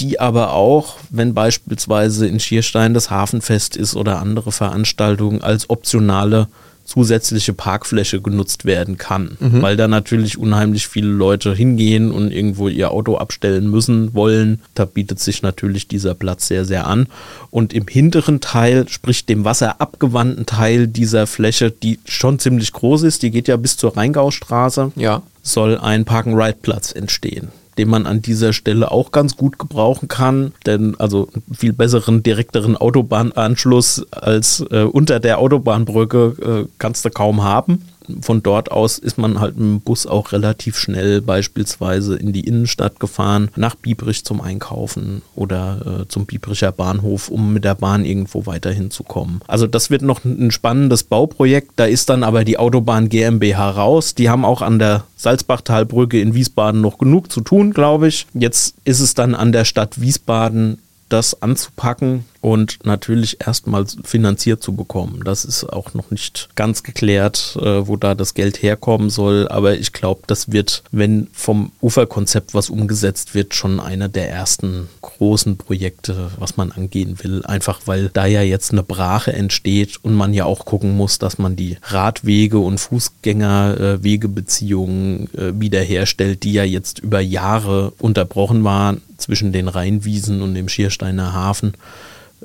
die 0.00 0.18
aber 0.18 0.52
auch, 0.52 0.96
wenn 1.10 1.32
beispielsweise 1.32 2.26
in 2.26 2.40
Schierstein 2.40 2.92
das 2.92 3.10
Hafenfest 3.10 3.76
ist 3.76 3.94
oder 3.94 4.18
andere 4.18 4.50
Veranstaltungen, 4.50 5.42
als 5.42 5.70
optionale 5.70 6.48
zusätzliche 6.92 7.54
Parkfläche 7.54 8.20
genutzt 8.20 8.66
werden 8.66 8.98
kann, 8.98 9.38
mhm. 9.40 9.62
weil 9.62 9.78
da 9.78 9.88
natürlich 9.88 10.36
unheimlich 10.36 10.86
viele 10.86 11.08
Leute 11.08 11.54
hingehen 11.54 12.10
und 12.10 12.30
irgendwo 12.30 12.68
ihr 12.68 12.90
Auto 12.90 13.16
abstellen 13.16 13.70
müssen, 13.70 14.12
wollen. 14.12 14.60
Da 14.74 14.84
bietet 14.84 15.18
sich 15.18 15.40
natürlich 15.40 15.88
dieser 15.88 16.12
Platz 16.14 16.48
sehr, 16.48 16.66
sehr 16.66 16.86
an. 16.86 17.06
Und 17.50 17.72
im 17.72 17.86
hinteren 17.86 18.40
Teil, 18.42 18.86
sprich 18.90 19.24
dem 19.24 19.46
wasserabgewandten 19.46 20.44
Teil 20.44 20.86
dieser 20.86 21.26
Fläche, 21.26 21.70
die 21.70 21.98
schon 22.04 22.38
ziemlich 22.38 22.72
groß 22.72 23.04
ist, 23.04 23.22
die 23.22 23.30
geht 23.30 23.48
ja 23.48 23.56
bis 23.56 23.78
zur 23.78 23.96
Rheingaustraße, 23.96 24.92
ja. 24.96 25.22
soll 25.42 25.78
ein 25.78 26.04
Park-and-Ride-Platz 26.04 26.92
entstehen 26.92 27.48
den 27.78 27.88
man 27.88 28.06
an 28.06 28.22
dieser 28.22 28.52
Stelle 28.52 28.90
auch 28.90 29.12
ganz 29.12 29.36
gut 29.36 29.58
gebrauchen 29.58 30.08
kann, 30.08 30.52
denn 30.66 30.94
also 30.98 31.28
einen 31.32 31.54
viel 31.54 31.72
besseren, 31.72 32.22
direkteren 32.22 32.76
Autobahnanschluss 32.76 34.06
als 34.10 34.64
äh, 34.70 34.82
unter 34.82 35.20
der 35.20 35.38
Autobahnbrücke 35.38 36.64
äh, 36.66 36.68
kannst 36.78 37.04
du 37.04 37.10
kaum 37.10 37.42
haben 37.42 37.82
von 38.20 38.42
dort 38.42 38.70
aus 38.70 38.98
ist 38.98 39.18
man 39.18 39.40
halt 39.40 39.56
mit 39.56 39.64
dem 39.64 39.80
Bus 39.80 40.06
auch 40.06 40.32
relativ 40.32 40.76
schnell 40.76 41.20
beispielsweise 41.20 42.16
in 42.16 42.32
die 42.32 42.46
Innenstadt 42.46 43.00
gefahren, 43.00 43.50
nach 43.56 43.74
Biebrich 43.74 44.24
zum 44.24 44.40
Einkaufen 44.40 45.22
oder 45.34 46.02
äh, 46.02 46.08
zum 46.08 46.26
Biebricher 46.26 46.72
Bahnhof, 46.72 47.28
um 47.28 47.52
mit 47.52 47.64
der 47.64 47.74
Bahn 47.74 48.04
irgendwo 48.04 48.46
weiterhin 48.46 48.90
zu 48.90 49.02
kommen. 49.02 49.40
Also 49.46 49.66
das 49.66 49.90
wird 49.90 50.02
noch 50.02 50.24
ein 50.24 50.50
spannendes 50.50 51.04
Bauprojekt. 51.04 51.72
Da 51.76 51.84
ist 51.84 52.08
dann 52.08 52.24
aber 52.24 52.44
die 52.44 52.58
Autobahn 52.58 53.08
GmbH 53.08 53.70
raus. 53.70 54.14
Die 54.14 54.28
haben 54.28 54.44
auch 54.44 54.62
an 54.62 54.78
der 54.78 55.04
Salzbachtalbrücke 55.16 56.20
in 56.20 56.34
Wiesbaden 56.34 56.80
noch 56.80 56.98
genug 56.98 57.30
zu 57.32 57.40
tun, 57.40 57.72
glaube 57.72 58.08
ich. 58.08 58.26
Jetzt 58.34 58.74
ist 58.84 59.00
es 59.00 59.14
dann 59.14 59.34
an 59.34 59.52
der 59.52 59.64
Stadt 59.64 60.00
Wiesbaden 60.00 60.78
das 61.08 61.42
anzupacken 61.42 62.24
und 62.42 62.84
natürlich 62.84 63.40
erstmal 63.40 63.86
finanziert 64.02 64.62
zu 64.64 64.74
bekommen. 64.74 65.22
Das 65.24 65.46
ist 65.46 65.64
auch 65.64 65.94
noch 65.94 66.10
nicht 66.10 66.50
ganz 66.56 66.82
geklärt, 66.82 67.56
äh, 67.62 67.86
wo 67.86 67.96
da 67.96 68.16
das 68.16 68.34
Geld 68.34 68.60
herkommen 68.62 69.10
soll. 69.10 69.46
Aber 69.48 69.78
ich 69.78 69.92
glaube, 69.92 70.22
das 70.26 70.50
wird, 70.50 70.82
wenn 70.90 71.28
vom 71.32 71.70
Uferkonzept 71.80 72.52
was 72.52 72.68
umgesetzt 72.68 73.36
wird, 73.36 73.54
schon 73.54 73.78
einer 73.78 74.08
der 74.08 74.28
ersten 74.28 74.88
großen 75.02 75.56
Projekte, 75.56 76.32
was 76.36 76.56
man 76.56 76.72
angehen 76.72 77.22
will. 77.22 77.44
Einfach 77.44 77.82
weil 77.86 78.10
da 78.12 78.26
ja 78.26 78.42
jetzt 78.42 78.72
eine 78.72 78.82
Brache 78.82 79.32
entsteht 79.32 80.00
und 80.02 80.14
man 80.14 80.34
ja 80.34 80.44
auch 80.44 80.64
gucken 80.64 80.96
muss, 80.96 81.20
dass 81.20 81.38
man 81.38 81.54
die 81.54 81.76
Radwege 81.80 82.58
und 82.58 82.78
Fußgängerwegebeziehungen 82.78 85.32
äh, 85.34 85.60
wiederherstellt, 85.60 86.42
die 86.42 86.54
ja 86.54 86.64
jetzt 86.64 86.98
über 86.98 87.20
Jahre 87.20 87.92
unterbrochen 88.00 88.64
waren 88.64 89.00
zwischen 89.16 89.52
den 89.52 89.68
Rheinwiesen 89.68 90.42
und 90.42 90.54
dem 90.54 90.68
Schiersteiner 90.68 91.32
Hafen, 91.32 91.74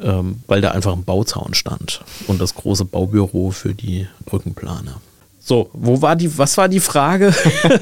ähm, 0.01 0.41
weil 0.47 0.61
da 0.61 0.71
einfach 0.71 0.93
ein 0.93 1.03
Bauzaun 1.03 1.53
stand 1.53 2.01
und 2.27 2.39
das 2.41 2.55
große 2.55 2.85
Baubüro 2.85 3.51
für 3.51 3.73
die 3.73 4.07
Brückenplaner. 4.25 5.01
So, 5.47 5.69
wo 5.71 6.01
war 6.01 6.17
die, 6.17 6.37
was 6.37 6.57
war 6.57 6.67
die 6.67 6.81
Frage? 6.81 7.33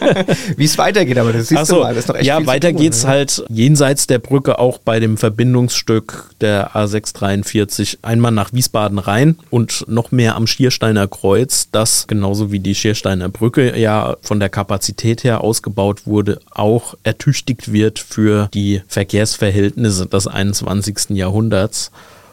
Wie 0.56 0.66
es 0.66 0.78
weitergeht, 0.78 1.18
aber 1.18 1.34
das 1.34 1.48
siehst 1.48 1.66
so, 1.66 1.78
du 1.78 1.82
mal, 1.82 1.96
das 1.96 2.04
ist 2.04 2.10
doch 2.10 2.14
echt 2.16 2.28
Ja, 2.28 2.46
weiter 2.46 2.72
geht 2.72 2.94
es 2.94 3.02
ne? 3.06 3.10
halt 3.10 3.44
jenseits 3.50 4.06
der 4.06 4.20
Brücke 4.20 4.60
auch 4.60 4.78
bei 4.78 5.00
dem 5.00 5.18
Verbindungsstück 5.18 6.30
der 6.42 6.76
A643 6.76 7.98
einmal 8.04 8.32
nach 8.32 8.54
Wiesbaden 8.54 9.00
rein 9.00 9.40
und 9.50 9.84
noch 9.88 10.12
mehr 10.12 10.36
am 10.36 10.46
Schiersteiner 10.46 11.08
Kreuz, 11.08 11.70
das 11.72 12.06
genauso 12.06 12.52
wie 12.52 12.60
die 12.60 12.76
Schiersteiner 12.76 13.30
Brücke 13.30 13.76
ja 13.76 14.16
von 14.22 14.40
der 14.40 14.50
Kapazität 14.50 15.24
her 15.24 15.42
ausgebaut 15.42 16.06
wurde, 16.06 16.42
auch 16.52 16.94
ertüchtigt 17.02 17.74
wird 17.74 17.98
für 17.98 18.48
die 18.54 18.84
Verkehrsverhältnisse 18.88 20.06
des 20.06 20.28
21. 20.28 21.18
Jahrhunderts. 21.18 21.90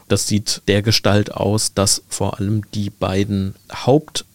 Das 0.08 0.26
sieht 0.26 0.60
der 0.68 0.82
Gestalt 0.82 1.32
aus, 1.32 1.72
dass 1.72 2.02
vor 2.10 2.38
allem 2.38 2.70
die 2.74 2.90
beiden 2.90 3.54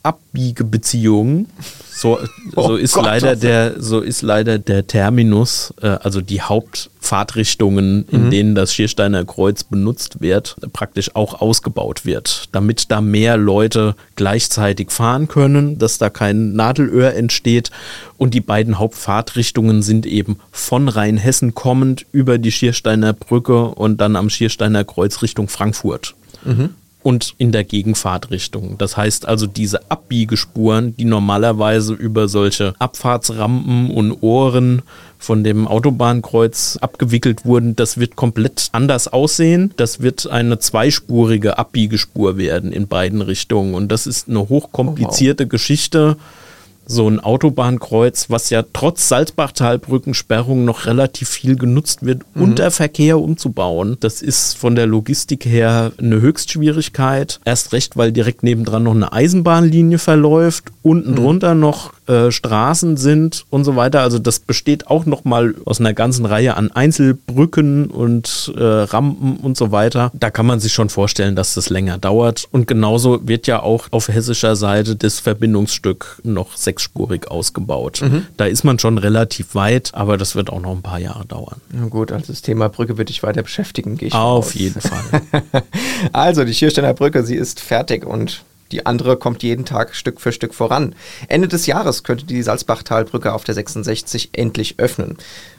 Hauptabbiegebeziehungen, 0.08 1.48
so, 1.89 2.20
oh 2.56 2.67
so 2.67 2.76
ist 2.76 2.93
Gott, 2.93 3.06
leider 3.06 3.36
der, 3.36 3.82
so 3.82 4.02
ist 4.02 4.22
leider 4.22 4.60
der 4.60 4.86
Terminus, 4.88 5.74
äh, 5.82 5.88
also 5.88 6.22
die 6.22 6.41
Hauptfahrtrichtungen, 6.41 8.06
in 8.10 8.26
mhm. 8.26 8.30
denen 8.30 8.56
das 8.56 8.74
Schiersteiner 8.74 9.26
Kreuz 9.26 9.63
benutzt 9.63 10.22
wird, 10.22 10.56
praktisch 10.74 11.15
auch 11.15 11.41
ausgebaut 11.41 12.06
wird, 12.06 12.50
damit 12.52 12.91
da 12.91 13.02
mehr 13.02 13.38
Leute 13.38 13.96
gleichzeitig 14.15 14.91
fahren 14.91 15.28
können, 15.28 15.80
dass 15.80 15.98
da 15.98 16.10
kein 16.10 16.54
Nadelöhr 16.54 17.15
entsteht 17.15 17.72
und 18.17 18.34
die 18.34 18.41
beiden 18.41 18.78
Hauptfahrtrichtungen 18.80 19.82
sind 19.82 20.06
eben 20.06 20.38
von 20.52 20.89
Rheinhessen 20.89 21.56
kommend 21.56 22.06
über 22.12 22.38
die 22.38 22.52
Schiersteiner 22.52 23.13
Brücke 23.13 23.65
und 23.70 24.00
dann 24.00 24.15
am 24.15 24.30
Schiersteiner 24.30 24.84
Kreuz 24.84 25.22
Richtung 25.22 25.48
Frankfurt. 25.48 26.15
Mhm 26.46 26.76
und 27.08 27.36
in 27.38 27.54
der 27.54 27.63
Gegenfahrtrichtung. 27.63 28.78
Das 28.78 28.98
heißt 28.98 29.30
also, 29.30 29.48
diese 29.48 29.89
Abbiegespuren, 29.89 30.93
die 30.98 31.06
normalerweise 31.06 31.93
über 31.93 32.28
solche 32.28 32.74
Abfahrtsrampen 32.80 33.91
und 33.91 34.12
Ohren 34.22 34.82
von 35.17 35.41
dem 35.41 35.70
Autobahnkreuz 35.70 36.78
abgewickelt 36.82 37.46
wurden, 37.46 37.78
das 37.78 37.98
wird 37.98 38.17
komplett 38.17 38.67
anders 38.74 39.08
aussehen. 39.08 39.74
Das 39.78 40.02
wird 40.02 40.30
eine 40.30 40.60
zweispurige 40.60 41.58
Abbiegespur 41.58 42.36
werden 42.36 42.74
in 42.74 42.89
beiden 42.89 43.22
Richtungen. 43.22 43.74
Und 43.74 43.89
das 43.89 44.06
ist 44.06 44.28
eine 44.28 44.50
hochkomplizierte 44.50 45.43
oh, 45.43 45.46
wow. 45.46 45.52
Geschichte 45.52 46.17
so 46.88 47.10
ein 47.10 47.19
Autobahnkreuz, 47.19 48.30
was 48.30 48.50
ja 48.50 48.63
trotz 48.73 49.10
Salzbachtalbrückensperrung 49.10 50.65
noch 50.65 50.86
relativ 50.86 51.30
viel 51.30 51.56
genutzt 51.56 52.06
wird, 52.06 52.23
mhm. 52.34 52.41
unter 52.41 52.71
Verkehr 52.71 53.19
umzubauen. 53.19 53.97
Das 54.00 54.21
ist 54.21 54.58
von 54.58 54.76
der 54.76 54.88
Logistik 54.88 55.45
her 55.45 55.91
eine 55.97 56.21
Höchstschwierigkeit. 56.21 57.39
Erst 57.45 57.73
recht, 57.73 57.97
weil 57.97 58.12
direkt 58.12 58.43
nebendran 58.43 58.84
noch 58.84 58.95
eine 58.95 59.12
Eisenbahnlinie 59.12 60.00
verläuft, 60.00 60.71
unten 60.82 61.12
mhm. 61.12 61.15
drunter 61.15 61.56
noch 61.56 61.93
äh, 62.08 62.32
Straßen 62.32 62.98
sind 62.98 63.46
und 63.50 63.63
so 63.63 63.76
weiter. 63.76 64.02
Also 64.02 64.20
das 64.20 64.39
besteht 64.39 64.88
auch 64.88 65.06
nochmal 65.06 65.56
aus 65.65 65.80
einer 65.80 65.93
ganzen 65.93 66.26
Reihe 66.26 66.56
an 66.56 66.72
Einzelbrücken 66.72 67.88
und 67.88 68.54
äh, 68.58 68.62
Rampen 68.63 69.38
und 69.38 69.58
so 69.58 69.72
weiter. 69.72 70.12
Da 70.13 70.30
kann 70.30 70.46
man 70.46 70.60
sich 70.60 70.74
schon 70.74 70.89
vorstellen, 70.89 71.36
dass 71.36 71.54
das 71.54 71.70
länger 71.70 71.98
dauert. 71.98 72.48
Und 72.52 72.67
genauso 72.67 73.28
wird 73.28 73.48
ja 73.48 73.62
auch 73.62 73.88
auf 73.91 74.08
hessischer 74.08 74.56
Seite 74.56 74.96
das 74.96 75.20
Verbindungsstück 75.20 76.22
noch 76.24 76.56
sechsspurig 76.56 77.30
ausgebaut. 77.30 78.02
Mhm. 78.02 78.26
Da 78.38 78.46
ist 78.46 78.63
man 78.63 78.80
schon 78.80 78.98
relativ 78.98 79.56
weit, 79.56 79.91
aber 79.93 80.17
das 80.17 80.36
wird 80.36 80.50
auch 80.50 80.62
noch 80.62 80.72
ein 80.72 80.82
paar 80.82 81.00
Jahre 81.00 81.26
dauern. 81.26 81.62
Na 81.72 81.88
gut, 81.88 82.12
also 82.12 82.28
das 82.28 82.41
Thema 82.41 82.70
Brücke 82.70 82.98
wird 82.98 83.10
dich 83.10 83.24
weiter 83.24 83.43
beschäftigen, 83.43 83.98
gehe 83.98 84.08
ich 84.10 84.13
Auf 84.13 84.56
jeden 84.56 84.82
Fall. 84.82 85.22
also 86.13 86.43
die 86.43 86.54
Schiersteiner 86.54 86.93
Brücke, 86.93 87.24
sie 87.24 87.36
ist 87.36 87.60
fertig 87.60 88.06
und 88.06 88.43
die 88.71 88.86
andere 88.86 89.17
kommt 89.17 89.43
jeden 89.43 89.65
Tag 89.65 89.95
Stück 89.95 90.21
für 90.21 90.32
Stück 90.32 90.53
voran. 90.53 90.95
Ende 91.27 91.47
des 91.47 91.65
Jahres 91.65 92.03
könnte 92.03 92.25
die 92.25 92.41
Salzbachtalbrücke 92.41 93.34
auf 93.34 93.43
der 93.43 93.56
66 93.56 94.30
endlich 94.34 94.75
öffnen. 94.77 95.17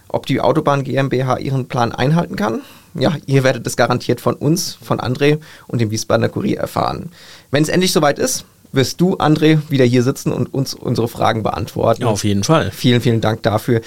Ob 0.08 0.26
die 0.26 0.40
Autobahn 0.40 0.84
GmbH 0.84 1.38
ihren 1.38 1.68
Plan 1.68 1.92
einhalten 1.92 2.36
kann? 2.36 2.62
Ja, 2.94 3.16
ihr 3.26 3.44
werdet 3.44 3.66
es 3.66 3.76
garantiert 3.76 4.20
von 4.20 4.34
uns, 4.34 4.78
von 4.82 5.00
André 5.00 5.38
und 5.66 5.80
dem 5.80 5.90
Wiesbadener 5.90 6.30
Kurier 6.30 6.58
erfahren. 6.58 7.10
Wenn 7.50 7.62
es 7.62 7.68
endlich 7.68 7.92
soweit 7.92 8.18
ist, 8.18 8.44
wirst 8.72 9.00
du, 9.00 9.16
André, 9.16 9.58
wieder 9.68 9.84
hier 9.84 10.02
sitzen 10.02 10.32
und 10.32 10.52
uns 10.52 10.74
unsere 10.74 11.08
Fragen 11.08 11.42
beantworten. 11.42 12.02
Ja, 12.02 12.08
auf 12.08 12.24
jeden 12.24 12.44
Fall. 12.44 12.70
Vielen, 12.70 13.00
vielen 13.00 13.20
Dank 13.20 13.42
dafür. 13.42 13.80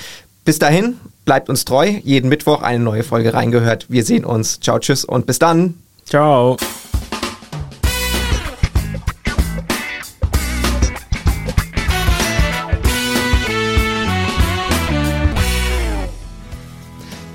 Bis 0.45 0.60
dahin, 0.60 0.97
bleibt 1.25 1.49
uns 1.49 1.65
treu. 1.65 1.88
Jeden 2.03 2.29
Mittwoch 2.29 2.62
eine 2.62 2.84
neue 2.84 3.03
Folge 3.03 3.34
reingehört. 3.34 3.86
Wir 3.89 4.03
sehen 4.03 4.25
uns. 4.25 4.60
Ciao, 4.60 4.79
tschüss 4.79 5.05
und 5.05 5.25
bis 5.25 5.39
dann. 5.39 5.75
Ciao. 6.05 6.57